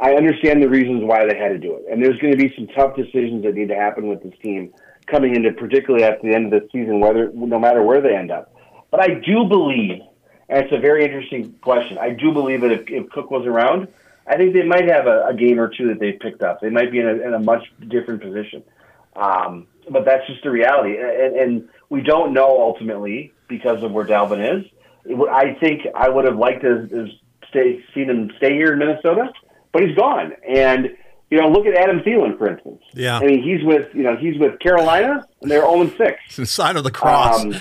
I 0.00 0.14
understand 0.14 0.62
the 0.62 0.68
reasons 0.68 1.02
why 1.04 1.26
they 1.26 1.36
had 1.36 1.48
to 1.48 1.58
do 1.58 1.76
it. 1.76 1.84
And 1.90 2.04
there's 2.04 2.18
going 2.18 2.32
to 2.32 2.38
be 2.38 2.54
some 2.56 2.66
tough 2.68 2.96
decisions 2.96 3.44
that 3.44 3.54
need 3.54 3.68
to 3.68 3.74
happen 3.74 4.08
with 4.08 4.22
this 4.22 4.34
team 4.42 4.72
coming 5.06 5.34
into, 5.34 5.52
particularly 5.52 6.04
at 6.04 6.22
the 6.22 6.34
end 6.34 6.52
of 6.52 6.62
the 6.62 6.68
season, 6.72 7.00
whether 7.00 7.30
no 7.32 7.58
matter 7.58 7.82
where 7.82 8.00
they 8.00 8.14
end 8.14 8.30
up. 8.30 8.53
But 8.94 9.10
I 9.10 9.14
do 9.14 9.44
believe, 9.46 10.02
and 10.48 10.64
it's 10.64 10.72
a 10.72 10.78
very 10.78 11.04
interesting 11.04 11.54
question. 11.54 11.98
I 11.98 12.10
do 12.10 12.30
believe 12.30 12.60
that 12.60 12.70
if, 12.70 12.88
if 12.88 13.10
Cook 13.10 13.28
was 13.28 13.44
around, 13.44 13.88
I 14.24 14.36
think 14.36 14.52
they 14.52 14.62
might 14.62 14.88
have 14.88 15.08
a, 15.08 15.26
a 15.26 15.34
game 15.34 15.58
or 15.58 15.66
two 15.66 15.88
that 15.88 15.98
they 15.98 16.12
picked 16.12 16.44
up. 16.44 16.60
They 16.60 16.70
might 16.70 16.92
be 16.92 17.00
in 17.00 17.08
a, 17.08 17.14
in 17.14 17.34
a 17.34 17.40
much 17.40 17.64
different 17.88 18.22
position. 18.22 18.62
Um, 19.16 19.66
but 19.90 20.04
that's 20.04 20.24
just 20.28 20.44
the 20.44 20.50
reality, 20.52 20.96
and, 20.96 21.34
and 21.36 21.68
we 21.88 22.02
don't 22.02 22.32
know 22.32 22.60
ultimately 22.60 23.32
because 23.48 23.82
of 23.82 23.90
where 23.90 24.04
Dalvin 24.04 24.60
is. 24.60 24.70
I 25.28 25.54
think 25.54 25.88
I 25.92 26.08
would 26.08 26.24
have 26.24 26.36
liked 26.36 26.62
to, 26.62 26.86
to 26.86 27.08
stay, 27.48 27.84
seen 27.94 28.08
him 28.08 28.30
stay 28.36 28.52
here 28.52 28.74
in 28.74 28.78
Minnesota 28.78 29.32
but 29.74 29.82
he's 29.82 29.96
gone. 29.96 30.32
And 30.48 30.96
you 31.34 31.40
know, 31.40 31.48
look 31.48 31.66
at 31.66 31.74
Adam 31.74 31.98
Thielen, 31.98 32.38
for 32.38 32.48
instance. 32.48 32.80
Yeah. 32.92 33.18
I 33.18 33.24
mean, 33.24 33.42
he's 33.42 33.64
with 33.64 33.92
you 33.92 34.04
know 34.04 34.16
he's 34.16 34.38
with 34.38 34.60
Carolina, 34.60 35.26
and 35.42 35.50
they're 35.50 35.62
zero 35.62 35.90
six. 35.98 36.20
The 36.36 36.46
sign 36.46 36.76
of 36.76 36.84
the 36.84 36.92
cross. 36.92 37.42
Um, 37.42 37.56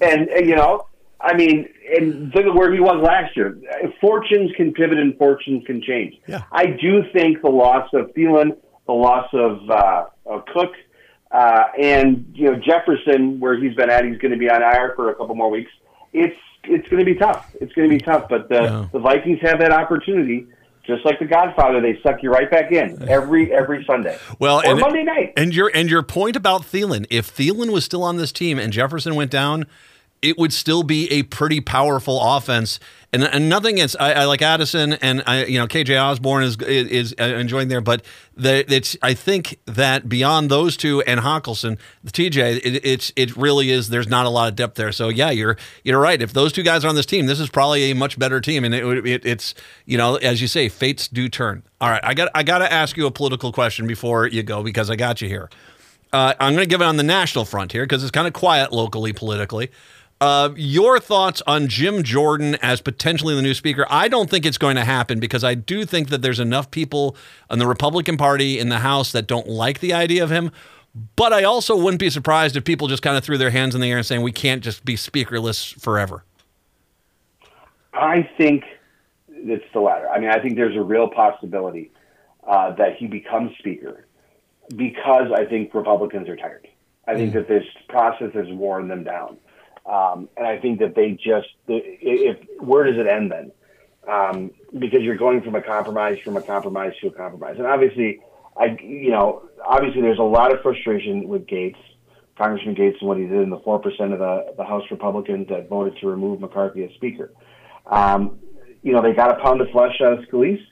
and, 0.00 0.28
and 0.28 0.48
you 0.48 0.54
know, 0.54 0.86
I 1.20 1.34
mean, 1.34 1.68
and 1.98 2.32
look 2.32 2.46
at 2.46 2.54
where 2.54 2.72
he 2.72 2.78
was 2.78 3.02
last 3.02 3.36
year. 3.36 3.58
Fortunes 4.00 4.52
can 4.56 4.72
pivot 4.72 4.98
and 4.98 5.18
fortunes 5.18 5.66
can 5.66 5.82
change. 5.82 6.14
Yeah. 6.28 6.44
I 6.52 6.66
do 6.66 7.02
think 7.12 7.42
the 7.42 7.50
loss 7.50 7.88
of 7.92 8.14
Thielen, 8.14 8.56
the 8.86 8.92
loss 8.92 9.28
of, 9.32 9.68
uh, 9.68 10.04
of 10.26 10.46
Cook, 10.46 10.74
uh, 11.32 11.64
and 11.76 12.24
you 12.34 12.52
know 12.52 12.56
Jefferson, 12.56 13.40
where 13.40 13.60
he's 13.60 13.74
been 13.74 13.90
at, 13.90 14.04
he's 14.04 14.18
going 14.18 14.30
to 14.30 14.38
be 14.38 14.48
on 14.48 14.62
IR 14.62 14.92
for 14.94 15.10
a 15.10 15.16
couple 15.16 15.34
more 15.34 15.50
weeks. 15.50 15.72
It's 16.12 16.36
it's 16.62 16.88
going 16.88 17.04
to 17.04 17.04
be 17.04 17.18
tough. 17.18 17.50
It's 17.60 17.72
going 17.72 17.90
to 17.90 17.92
be 17.92 18.00
tough. 18.00 18.28
But 18.28 18.48
the 18.48 18.62
yeah. 18.62 18.88
the 18.92 19.00
Vikings 19.00 19.40
have 19.42 19.58
that 19.58 19.72
opportunity 19.72 20.46
just 20.86 21.04
like 21.04 21.18
The 21.18 21.24
Godfather, 21.24 21.80
they 21.80 21.98
suck 22.02 22.22
you 22.22 22.30
right 22.30 22.50
back 22.50 22.70
in 22.72 23.08
every 23.08 23.52
every 23.52 23.84
Sunday. 23.84 24.18
Well, 24.38 24.58
or 24.58 24.66
and, 24.66 24.80
Monday 24.80 25.02
night. 25.02 25.32
And 25.36 25.54
your 25.54 25.70
and 25.74 25.90
your 25.90 26.02
point 26.02 26.36
about 26.36 26.62
Thielen, 26.62 27.06
if 27.10 27.34
Thielen 27.34 27.72
was 27.72 27.84
still 27.84 28.02
on 28.02 28.16
this 28.16 28.32
team 28.32 28.58
and 28.58 28.72
Jefferson 28.72 29.14
went 29.14 29.30
down, 29.30 29.66
it 30.24 30.38
would 30.38 30.52
still 30.52 30.82
be 30.82 31.10
a 31.12 31.22
pretty 31.24 31.60
powerful 31.60 32.18
offense. 32.20 32.80
And, 33.12 33.22
and 33.22 33.48
nothing 33.48 33.74
against 33.74 33.94
I, 34.00 34.12
I 34.12 34.24
like 34.24 34.42
Addison 34.42 34.94
and 34.94 35.22
I 35.26 35.44
you 35.44 35.58
know 35.58 35.68
KJ 35.68 36.02
Osborne 36.02 36.42
is 36.42 36.56
is 36.56 37.12
enjoying 37.12 37.68
there, 37.68 37.80
but 37.80 38.02
the, 38.36 38.64
it's 38.72 38.96
I 39.02 39.14
think 39.14 39.60
that 39.66 40.08
beyond 40.08 40.50
those 40.50 40.76
two 40.76 41.02
and 41.02 41.20
Hockenson, 41.20 41.78
the 42.02 42.10
TJ, 42.10 42.56
it, 42.64 42.84
it's 42.84 43.12
it 43.14 43.36
really 43.36 43.70
is. 43.70 43.90
There's 43.90 44.08
not 44.08 44.26
a 44.26 44.30
lot 44.30 44.48
of 44.48 44.56
depth 44.56 44.74
there. 44.76 44.90
So 44.90 45.10
yeah, 45.10 45.30
you're 45.30 45.56
you're 45.84 46.00
right. 46.00 46.20
If 46.20 46.32
those 46.32 46.52
two 46.52 46.64
guys 46.64 46.84
are 46.84 46.88
on 46.88 46.96
this 46.96 47.06
team, 47.06 47.26
this 47.26 47.38
is 47.38 47.50
probably 47.50 47.90
a 47.90 47.94
much 47.94 48.18
better 48.18 48.40
team. 48.40 48.64
And 48.64 48.74
it, 48.74 49.06
it, 49.06 49.24
it's 49.24 49.54
you 49.84 49.98
know 49.98 50.16
as 50.16 50.40
you 50.40 50.48
say, 50.48 50.68
fates 50.68 51.06
do 51.06 51.28
turn. 51.28 51.62
All 51.80 51.90
right, 51.90 52.00
I 52.02 52.14
got 52.14 52.30
I 52.34 52.42
got 52.42 52.58
to 52.58 52.72
ask 52.72 52.96
you 52.96 53.06
a 53.06 53.12
political 53.12 53.52
question 53.52 53.86
before 53.86 54.26
you 54.26 54.42
go 54.42 54.62
because 54.64 54.90
I 54.90 54.96
got 54.96 55.20
you 55.20 55.28
here. 55.28 55.50
Uh, 56.14 56.32
I'm 56.38 56.54
going 56.54 56.64
to 56.64 56.70
give 56.70 56.80
it 56.80 56.84
on 56.84 56.96
the 56.96 57.02
national 57.02 57.44
front 57.44 57.72
here 57.72 57.82
because 57.82 58.04
it's 58.04 58.12
kind 58.12 58.28
of 58.28 58.32
quiet 58.32 58.72
locally 58.72 59.12
politically. 59.12 59.72
Uh, 60.20 60.50
your 60.56 61.00
thoughts 61.00 61.42
on 61.46 61.68
Jim 61.68 62.02
Jordan 62.02 62.56
as 62.62 62.80
potentially 62.80 63.34
the 63.34 63.42
new 63.42 63.52
speaker? 63.52 63.84
I 63.90 64.08
don't 64.08 64.30
think 64.30 64.46
it's 64.46 64.58
going 64.58 64.76
to 64.76 64.84
happen 64.84 65.20
because 65.20 65.44
I 65.44 65.54
do 65.54 65.84
think 65.84 66.08
that 66.08 66.22
there's 66.22 66.40
enough 66.40 66.70
people 66.70 67.16
in 67.50 67.58
the 67.58 67.66
Republican 67.66 68.16
Party 68.16 68.58
in 68.58 68.68
the 68.68 68.78
House 68.78 69.12
that 69.12 69.26
don't 69.26 69.48
like 69.48 69.80
the 69.80 69.92
idea 69.92 70.22
of 70.22 70.30
him. 70.30 70.50
But 71.16 71.32
I 71.32 71.42
also 71.42 71.76
wouldn't 71.76 71.98
be 71.98 72.08
surprised 72.08 72.56
if 72.56 72.64
people 72.64 72.86
just 72.86 73.02
kind 73.02 73.16
of 73.16 73.24
threw 73.24 73.36
their 73.36 73.50
hands 73.50 73.74
in 73.74 73.80
the 73.80 73.90
air 73.90 73.96
and 73.96 74.06
saying 74.06 74.22
we 74.22 74.32
can't 74.32 74.62
just 74.62 74.84
be 74.84 74.94
speakerless 74.94 75.78
forever. 75.80 76.24
I 77.92 78.28
think 78.38 78.64
it's 79.28 79.64
the 79.72 79.80
latter. 79.80 80.08
I 80.08 80.20
mean, 80.20 80.30
I 80.30 80.40
think 80.40 80.56
there's 80.56 80.76
a 80.76 80.82
real 80.82 81.08
possibility 81.08 81.90
uh, 82.46 82.74
that 82.76 82.96
he 82.96 83.06
becomes 83.08 83.56
speaker 83.58 84.06
because 84.76 85.32
I 85.34 85.44
think 85.44 85.74
Republicans 85.74 86.28
are 86.28 86.36
tired. 86.36 86.68
I 87.06 87.14
think 87.14 87.30
mm. 87.30 87.34
that 87.34 87.48
this 87.48 87.64
process 87.88 88.32
has 88.34 88.46
worn 88.48 88.88
them 88.88 89.04
down. 89.04 89.36
Um, 89.86 90.28
and 90.36 90.46
I 90.46 90.58
think 90.58 90.78
that 90.80 90.94
they 90.94 91.12
just, 91.12 91.48
if 91.68 92.38
where 92.58 92.84
does 92.84 92.96
it 92.96 93.06
end 93.06 93.30
then? 93.30 93.52
Um, 94.08 94.50
because 94.78 95.02
you're 95.02 95.16
going 95.16 95.42
from 95.42 95.54
a 95.54 95.62
compromise, 95.62 96.18
from 96.24 96.36
a 96.36 96.42
compromise 96.42 96.92
to 97.00 97.08
a 97.08 97.10
compromise, 97.10 97.56
and 97.58 97.66
obviously, 97.66 98.20
I, 98.56 98.76
you 98.82 99.10
know, 99.10 99.48
obviously 99.64 100.02
there's 100.02 100.18
a 100.18 100.22
lot 100.22 100.52
of 100.52 100.60
frustration 100.62 101.26
with 101.28 101.46
Gaetz, 101.46 101.76
Congressman 102.36 102.74
Gaetz, 102.74 102.98
and 103.00 103.08
what 103.08 103.18
he 103.18 103.24
did 103.24 103.40
in 103.40 103.50
the 103.50 103.60
four 103.60 103.78
percent 103.78 104.12
of 104.12 104.18
the 104.18 104.54
the 104.56 104.64
House 104.64 104.84
Republicans 104.90 105.48
that 105.48 105.68
voted 105.68 105.98
to 106.00 106.06
remove 106.06 106.40
McCarthy 106.40 106.84
as 106.84 106.90
Speaker. 106.96 107.32
Um, 107.86 108.38
you 108.82 108.92
know, 108.92 109.00
they 109.00 109.12
got 109.12 109.38
a 109.38 109.42
pound 109.42 109.60
of 109.62 109.70
flesh 109.70 110.00
out 110.02 110.18
of 110.18 110.24
Scalise, 110.26 110.64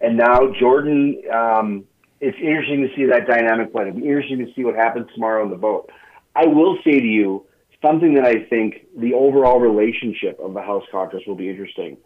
and 0.00 0.16
now 0.16 0.52
Jordan. 0.58 1.22
Um, 1.32 1.84
it's 2.20 2.38
interesting 2.38 2.80
to 2.88 2.94
see 2.96 3.04
that 3.06 3.26
dynamic 3.26 3.72
play. 3.72 3.88
It'll 3.88 4.00
be 4.00 4.06
interesting 4.06 4.38
to 4.38 4.52
see 4.54 4.64
what 4.64 4.74
happens 4.74 5.06
tomorrow 5.14 5.44
in 5.44 5.50
the 5.50 5.56
vote. 5.56 5.90
I 6.34 6.46
will 6.46 6.78
say 6.82 6.98
to 6.98 7.06
you 7.06 7.46
something 7.82 8.14
that 8.14 8.24
I 8.24 8.44
think 8.48 8.86
the 8.96 9.14
overall 9.14 9.60
relationship 9.60 10.38
of 10.40 10.54
the 10.54 10.62
House 10.62 10.84
caucus 10.90 11.22
will 11.26 11.36
be 11.36 11.48
interesting 11.48 11.96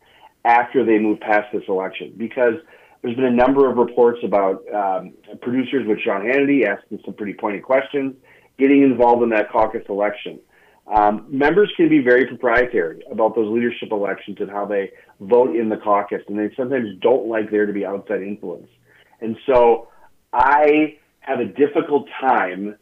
after 0.44 0.84
they 0.84 0.98
move 0.98 1.20
past 1.20 1.52
this 1.52 1.62
election 1.68 2.14
because 2.16 2.54
there's 3.02 3.16
been 3.16 3.26
a 3.26 3.30
number 3.30 3.70
of 3.70 3.76
reports 3.76 4.18
about 4.24 4.62
um, 4.74 5.14
producers 5.40 5.86
with 5.86 6.00
Sean 6.00 6.22
Hannity 6.22 6.66
asking 6.66 7.00
some 7.04 7.14
pretty 7.14 7.34
pointed 7.34 7.62
questions, 7.62 8.14
getting 8.58 8.82
involved 8.82 9.22
in 9.22 9.30
that 9.30 9.50
caucus 9.50 9.82
election. 9.88 10.38
Um, 10.86 11.26
members 11.28 11.72
can 11.76 11.88
be 11.88 12.00
very 12.00 12.26
proprietary 12.26 13.02
about 13.10 13.36
those 13.36 13.48
leadership 13.50 13.92
elections 13.92 14.38
and 14.40 14.50
how 14.50 14.66
they 14.66 14.90
vote 15.20 15.54
in 15.54 15.68
the 15.68 15.76
caucus, 15.76 16.22
and 16.28 16.38
they 16.38 16.52
sometimes 16.56 16.88
don't 17.00 17.28
like 17.28 17.50
there 17.50 17.64
to 17.64 17.72
be 17.72 17.86
outside 17.86 18.22
influence. 18.22 18.68
And 19.20 19.36
so 19.46 19.88
I 20.32 20.98
have 21.20 21.38
a 21.38 21.44
difficult 21.44 22.08
time 22.20 22.76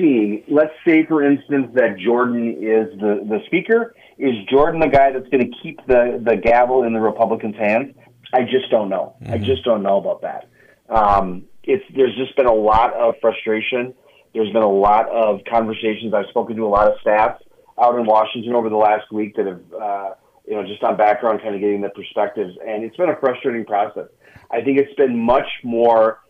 seeing, 0.00 0.42
let's 0.48 0.72
say, 0.86 1.04
for 1.06 1.22
instance, 1.22 1.68
that 1.74 1.98
Jordan 1.98 2.48
is 2.52 2.98
the, 2.98 3.24
the 3.28 3.38
speaker. 3.46 3.94
Is 4.18 4.34
Jordan 4.50 4.80
the 4.80 4.88
guy 4.88 5.12
that's 5.12 5.28
going 5.28 5.50
to 5.50 5.58
keep 5.62 5.78
the, 5.86 6.22
the 6.24 6.36
gavel 6.36 6.84
in 6.84 6.92
the 6.92 7.00
Republicans' 7.00 7.56
hands? 7.56 7.94
I 8.32 8.42
just 8.42 8.70
don't 8.70 8.88
know. 8.88 9.16
Mm-hmm. 9.22 9.34
I 9.34 9.38
just 9.38 9.64
don't 9.64 9.82
know 9.82 9.98
about 9.98 10.22
that. 10.22 10.48
Um, 10.88 11.44
it's 11.62 11.84
there's 11.94 12.16
just 12.16 12.36
been 12.36 12.46
a 12.46 12.54
lot 12.54 12.94
of 12.94 13.14
frustration. 13.20 13.94
There's 14.34 14.52
been 14.52 14.62
a 14.62 14.70
lot 14.70 15.08
of 15.08 15.40
conversations. 15.48 16.14
I've 16.14 16.28
spoken 16.30 16.56
to 16.56 16.64
a 16.64 16.68
lot 16.68 16.88
of 16.88 17.00
staff 17.00 17.38
out 17.80 17.98
in 17.98 18.06
Washington 18.06 18.54
over 18.54 18.68
the 18.68 18.76
last 18.76 19.10
week 19.12 19.36
that 19.36 19.46
have, 19.46 19.62
uh, 19.72 20.10
you 20.46 20.54
know, 20.54 20.64
just 20.64 20.82
on 20.82 20.96
background, 20.96 21.40
kind 21.42 21.54
of 21.54 21.60
getting 21.60 21.80
the 21.80 21.90
perspectives, 21.90 22.56
and 22.66 22.84
it's 22.84 22.96
been 22.96 23.08
a 23.08 23.16
frustrating 23.20 23.64
process. 23.64 24.08
I 24.50 24.62
think 24.62 24.78
it's 24.78 24.94
been 24.94 25.18
much 25.18 25.46
more 25.62 26.20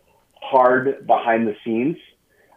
hard 0.41 1.05
behind 1.07 1.47
the 1.47 1.55
scenes 1.63 1.97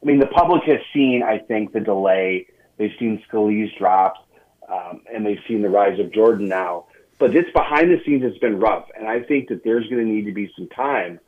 I 0.04 0.06
mean, 0.06 0.18
the 0.18 0.26
public 0.26 0.64
has 0.64 0.80
seen, 0.92 1.22
I 1.22 1.38
think, 1.38 1.72
the 1.72 1.80
delay. 1.80 2.46
They've 2.76 2.92
seen 2.98 3.22
Scalise 3.26 3.76
drop, 3.78 4.28
um, 4.70 5.00
and 5.12 5.24
they've 5.24 5.40
seen 5.48 5.62
the 5.62 5.70
rise 5.70 5.98
of 5.98 6.12
Jordan 6.12 6.46
now. 6.46 6.86
But 7.18 7.32
this 7.32 7.46
behind 7.54 7.90
the 7.90 8.02
scenes 8.04 8.22
has 8.22 8.36
been 8.38 8.60
rough, 8.60 8.86
and 8.98 9.08
I 9.08 9.20
think 9.20 9.48
that 9.48 9.64
there's 9.64 9.88
going 9.88 10.04
to 10.04 10.12
need 10.12 10.26
to 10.26 10.32
be 10.32 10.50
some 10.56 10.68
time 10.68 11.20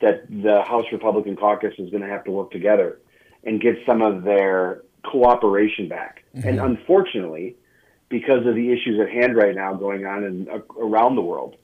that 0.00 0.26
the 0.30 0.62
House 0.62 0.86
Republican 0.90 1.36
caucus 1.36 1.74
is 1.78 1.90
going 1.90 2.02
to 2.02 2.08
have 2.08 2.24
to 2.24 2.30
work 2.30 2.50
together 2.50 2.98
and 3.44 3.60
get 3.60 3.76
some 3.84 4.00
of 4.00 4.22
their 4.22 4.82
cooperation 5.02 5.88
back. 5.88 6.24
Mm-hmm. 6.34 6.48
And 6.48 6.60
unfortunately, 6.60 7.56
because 8.08 8.46
of 8.46 8.54
the 8.54 8.72
issues 8.72 8.98
at 9.00 9.10
hand 9.10 9.36
right 9.36 9.54
now 9.54 9.74
going 9.74 10.06
on 10.06 10.24
in, 10.24 10.48
uh, 10.48 10.60
around 10.78 11.16
the 11.16 11.22
world 11.22 11.56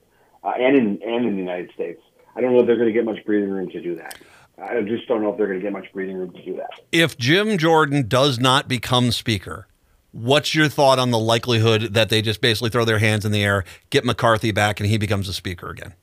uh, 0.44 0.52
and 0.58 0.76
in 0.76 1.00
and 1.02 1.26
in 1.26 1.32
the 1.32 1.38
United 1.38 1.70
States, 1.72 2.02
I 2.36 2.40
don't 2.40 2.52
know 2.52 2.60
if 2.60 2.66
they're 2.66 2.76
going 2.76 2.88
to 2.88 2.92
get 2.92 3.04
much 3.04 3.24
breathing 3.24 3.50
room 3.50 3.70
to 3.70 3.80
do 3.80 3.96
that. 3.96 4.18
I 4.62 4.80
just 4.82 5.08
don't 5.08 5.22
know 5.22 5.30
if 5.30 5.38
they're 5.38 5.46
going 5.46 5.58
to 5.58 5.62
get 5.62 5.72
much 5.72 5.92
breathing 5.92 6.16
room 6.16 6.32
to 6.32 6.44
do 6.44 6.56
that. 6.56 6.70
If 6.92 7.16
Jim 7.16 7.56
Jordan 7.58 8.06
does 8.08 8.38
not 8.38 8.68
become 8.68 9.10
speaker, 9.10 9.66
what's 10.12 10.54
your 10.54 10.68
thought 10.68 10.98
on 10.98 11.10
the 11.10 11.18
likelihood 11.18 11.94
that 11.94 12.08
they 12.08 12.22
just 12.22 12.40
basically 12.40 12.70
throw 12.70 12.84
their 12.84 12.98
hands 12.98 13.24
in 13.24 13.32
the 13.32 13.42
air, 13.42 13.64
get 13.90 14.04
McCarthy 14.04 14.52
back, 14.52 14.80
and 14.80 14.88
he 14.88 14.98
becomes 14.98 15.28
a 15.28 15.32
speaker 15.32 15.70
again? 15.70 15.94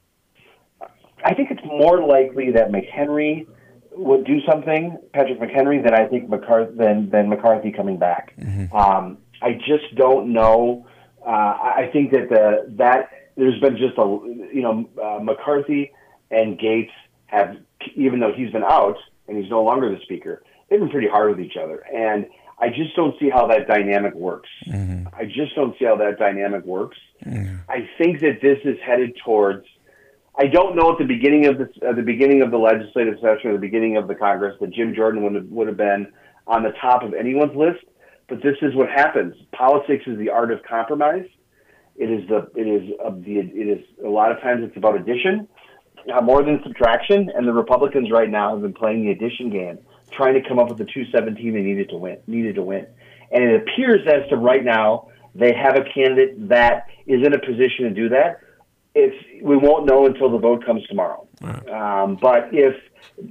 I 1.23 1.33
think 1.33 1.51
it's 1.51 1.63
more 1.65 2.05
likely 2.05 2.51
that 2.51 2.71
McHenry 2.71 3.47
would 3.91 4.25
do 4.25 4.39
something, 4.49 4.97
Patrick 5.13 5.39
McHenry, 5.39 5.83
than 5.83 5.93
I 5.93 6.07
think 6.07 6.29
McCarthy 6.29 6.75
than 6.75 7.09
than 7.09 7.29
McCarthy 7.29 7.71
coming 7.71 7.97
back. 7.97 8.33
Mm-hmm. 8.39 8.75
Um, 8.75 9.17
I 9.41 9.53
just 9.53 9.95
don't 9.95 10.31
know. 10.31 10.87
Uh, 11.25 11.29
I 11.29 11.89
think 11.91 12.11
that 12.11 12.29
the 12.29 12.73
that 12.77 13.09
there's 13.35 13.59
been 13.59 13.77
just 13.77 13.97
a 13.97 14.03
you 14.53 14.61
know 14.61 14.89
uh, 15.01 15.19
McCarthy 15.21 15.91
and 16.31 16.57
Gaetz 16.59 16.91
have 17.25 17.57
even 17.97 18.19
though 18.19 18.31
he's 18.33 18.51
been 18.51 18.63
out 18.63 18.95
and 19.27 19.37
he's 19.37 19.49
no 19.49 19.63
longer 19.63 19.89
the 19.89 20.01
speaker, 20.03 20.43
they've 20.69 20.79
been 20.79 20.89
pretty 20.89 21.09
hard 21.09 21.29
with 21.29 21.45
each 21.45 21.57
other, 21.61 21.83
and 21.93 22.27
I 22.59 22.69
just 22.69 22.95
don't 22.95 23.17
see 23.19 23.29
how 23.29 23.47
that 23.47 23.67
dynamic 23.67 24.15
works. 24.15 24.49
Mm-hmm. 24.67 25.07
I 25.13 25.25
just 25.25 25.55
don't 25.55 25.77
see 25.77 25.85
how 25.85 25.95
that 25.97 26.17
dynamic 26.17 26.65
works. 26.65 26.97
Mm-hmm. 27.25 27.57
I 27.69 27.87
think 27.97 28.21
that 28.21 28.39
this 28.41 28.59
is 28.63 28.77
headed 28.85 29.15
towards. 29.23 29.65
I 30.39 30.47
don't 30.47 30.75
know 30.75 30.91
at 30.91 30.97
the 30.99 31.05
beginning 31.05 31.47
of 31.47 31.57
the 31.57 31.69
at 31.87 31.95
the 31.95 32.03
beginning 32.03 32.41
of 32.41 32.51
the 32.51 32.57
legislative 32.57 33.15
session 33.15 33.49
or 33.49 33.53
the 33.53 33.59
beginning 33.59 33.97
of 33.97 34.07
the 34.07 34.15
Congress 34.15 34.55
that 34.61 34.71
Jim 34.71 34.93
Jordan 34.95 35.23
would 35.23 35.35
have, 35.35 35.45
would 35.47 35.67
have 35.67 35.77
been 35.77 36.11
on 36.45 36.63
the 36.63 36.71
top 36.79 37.03
of 37.03 37.13
anyone's 37.13 37.55
list. 37.55 37.83
But 38.27 38.43
this 38.43 38.55
is 38.61 38.75
what 38.75 38.89
happens. 38.89 39.35
Politics 39.51 40.03
is 40.05 40.17
the 40.17 40.29
art 40.29 40.51
of 40.51 40.61
compromise. 40.63 41.25
It 41.95 42.11
is 42.11 42.27
the 42.27 42.49
it 42.55 42.67
is 42.67 42.91
of 43.03 43.23
the 43.23 43.39
it 43.39 43.79
is 43.79 43.85
a 44.03 44.09
lot 44.09 44.31
of 44.31 44.41
times 44.41 44.63
it's 44.63 44.77
about 44.77 44.95
addition 44.95 45.47
uh, 46.13 46.21
more 46.21 46.43
than 46.43 46.61
subtraction, 46.63 47.31
and 47.35 47.47
the 47.47 47.53
Republicans 47.53 48.11
right 48.11 48.29
now 48.29 48.51
have 48.51 48.61
been 48.61 48.73
playing 48.73 49.05
the 49.05 49.11
addition 49.11 49.49
game, 49.49 49.79
trying 50.11 50.33
to 50.33 50.47
come 50.47 50.59
up 50.59 50.69
with 50.69 50.77
the 50.77 50.85
217 50.85 51.53
they 51.53 51.61
needed 51.61 51.89
to 51.89 51.97
win. 51.97 52.17
Needed 52.27 52.55
to 52.55 52.63
win, 52.63 52.87
and 53.31 53.43
it 53.43 53.61
appears 53.61 54.07
as 54.07 54.27
to 54.29 54.37
right 54.37 54.63
now 54.63 55.09
they 55.35 55.53
have 55.53 55.75
a 55.75 55.83
candidate 55.93 56.49
that 56.49 56.87
is 57.05 57.25
in 57.25 57.33
a 57.33 57.39
position 57.39 57.85
to 57.85 57.89
do 57.91 58.09
that. 58.09 58.39
It's 58.95 59.15
we 59.43 59.55
won't 59.55 59.85
know 59.85 60.05
until 60.05 60.31
the 60.31 60.39
vote 60.39 60.65
comes 60.65 60.83
tomorrow. 60.87 61.27
Right. 61.41 61.69
Um, 61.69 62.17
but 62.19 62.49
if 62.51 62.75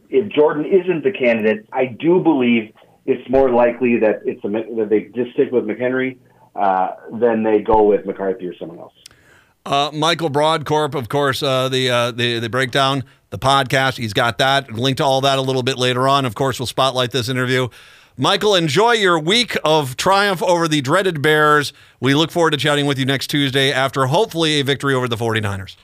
if 0.08 0.30
Jordan 0.32 0.64
isn't 0.64 1.02
the 1.02 1.12
candidate, 1.12 1.66
I 1.72 1.86
do 1.86 2.20
believe 2.20 2.72
it's 3.04 3.28
more 3.30 3.50
likely 3.50 3.98
that 4.00 4.22
it's 4.24 4.44
a, 4.44 4.48
that 4.48 4.88
they 4.90 5.10
just 5.14 5.32
stick 5.32 5.50
with 5.50 5.64
McHenry 5.64 6.18
uh, 6.54 6.88
than 7.20 7.42
they 7.42 7.60
go 7.60 7.82
with 7.84 8.06
McCarthy 8.06 8.46
or 8.46 8.56
someone 8.56 8.78
else. 8.78 8.94
Uh, 9.66 9.90
Michael 9.92 10.30
Brodkorb, 10.30 10.94
of 10.94 11.08
course, 11.08 11.42
uh, 11.42 11.68
the, 11.68 11.90
uh, 11.90 12.10
the 12.12 12.38
the 12.38 12.48
breakdown, 12.48 13.02
the 13.30 13.38
podcast. 13.38 13.96
He's 13.96 14.12
got 14.12 14.38
that. 14.38 14.70
Link 14.70 14.98
to 14.98 15.04
all 15.04 15.20
that 15.22 15.38
a 15.40 15.42
little 15.42 15.64
bit 15.64 15.76
later 15.76 16.06
on. 16.06 16.24
Of 16.24 16.36
course, 16.36 16.60
we'll 16.60 16.68
spotlight 16.68 17.10
this 17.10 17.28
interview. 17.28 17.68
Michael, 18.16 18.54
enjoy 18.54 18.92
your 18.92 19.18
week 19.18 19.56
of 19.64 19.96
triumph 19.96 20.40
over 20.40 20.68
the 20.68 20.80
dreaded 20.82 21.20
Bears. 21.20 21.72
We 22.00 22.14
look 22.14 22.30
forward 22.30 22.52
to 22.52 22.56
chatting 22.56 22.86
with 22.86 22.96
you 22.96 23.04
next 23.06 23.26
Tuesday 23.26 23.72
after 23.72 24.06
hopefully 24.06 24.60
a 24.60 24.64
victory 24.64 24.94
over 24.94 25.08
the 25.08 25.16
49ers. 25.16 25.74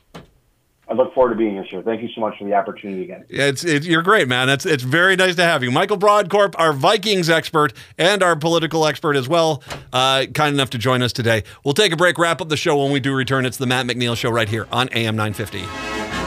I 0.93 0.95
look 0.95 1.15
forward 1.15 1.31
to 1.31 1.37
being 1.37 1.55
here, 1.55 1.65
sir. 1.71 1.81
Thank 1.81 2.03
you 2.03 2.11
so 2.15 2.21
much 2.21 2.37
for 2.37 2.45
the 2.45 2.53
opportunity 2.53 3.05
again. 3.05 3.25
It's, 3.31 3.65
it's 3.65 3.87
you're 3.87 4.03
great, 4.03 4.29
man. 4.29 4.51
It's 4.51 4.67
it's 4.67 4.83
very 4.83 5.17
nice 5.17 5.37
to 5.37 5.43
have 5.43 5.63
you, 5.63 5.71
Michael 5.71 5.97
Brodkorb, 5.97 6.55
our 6.59 6.75
Vikings 6.75 7.31
expert 7.31 7.73
and 7.97 8.23
our 8.23 8.37
political 8.37 8.87
expert 8.87 9.17
as 9.17 9.27
well. 9.27 9.63
Uh, 9.91 10.27
kind 10.35 10.55
enough 10.55 10.69
to 10.69 10.79
join 10.79 11.01
us 11.01 11.15
today. 11.15 11.45
We'll 11.65 11.73
take 11.73 11.93
a 11.93 11.97
break, 11.97 12.19
wrap 12.19 12.43
up 12.43 12.51
the 12.51 12.59
show 12.59 12.77
when 12.83 12.93
we 12.93 13.01
do 13.01 13.15
return. 13.15 13.47
It's 13.47 13.57
the 13.57 13.67
Matt 13.67 13.87
McNeil 13.87 14.15
Show 14.15 14.31
right 14.31 14.51
here 14.51 14.69
on 14.71 14.91
AM 14.91 15.17
950. 15.17 16.22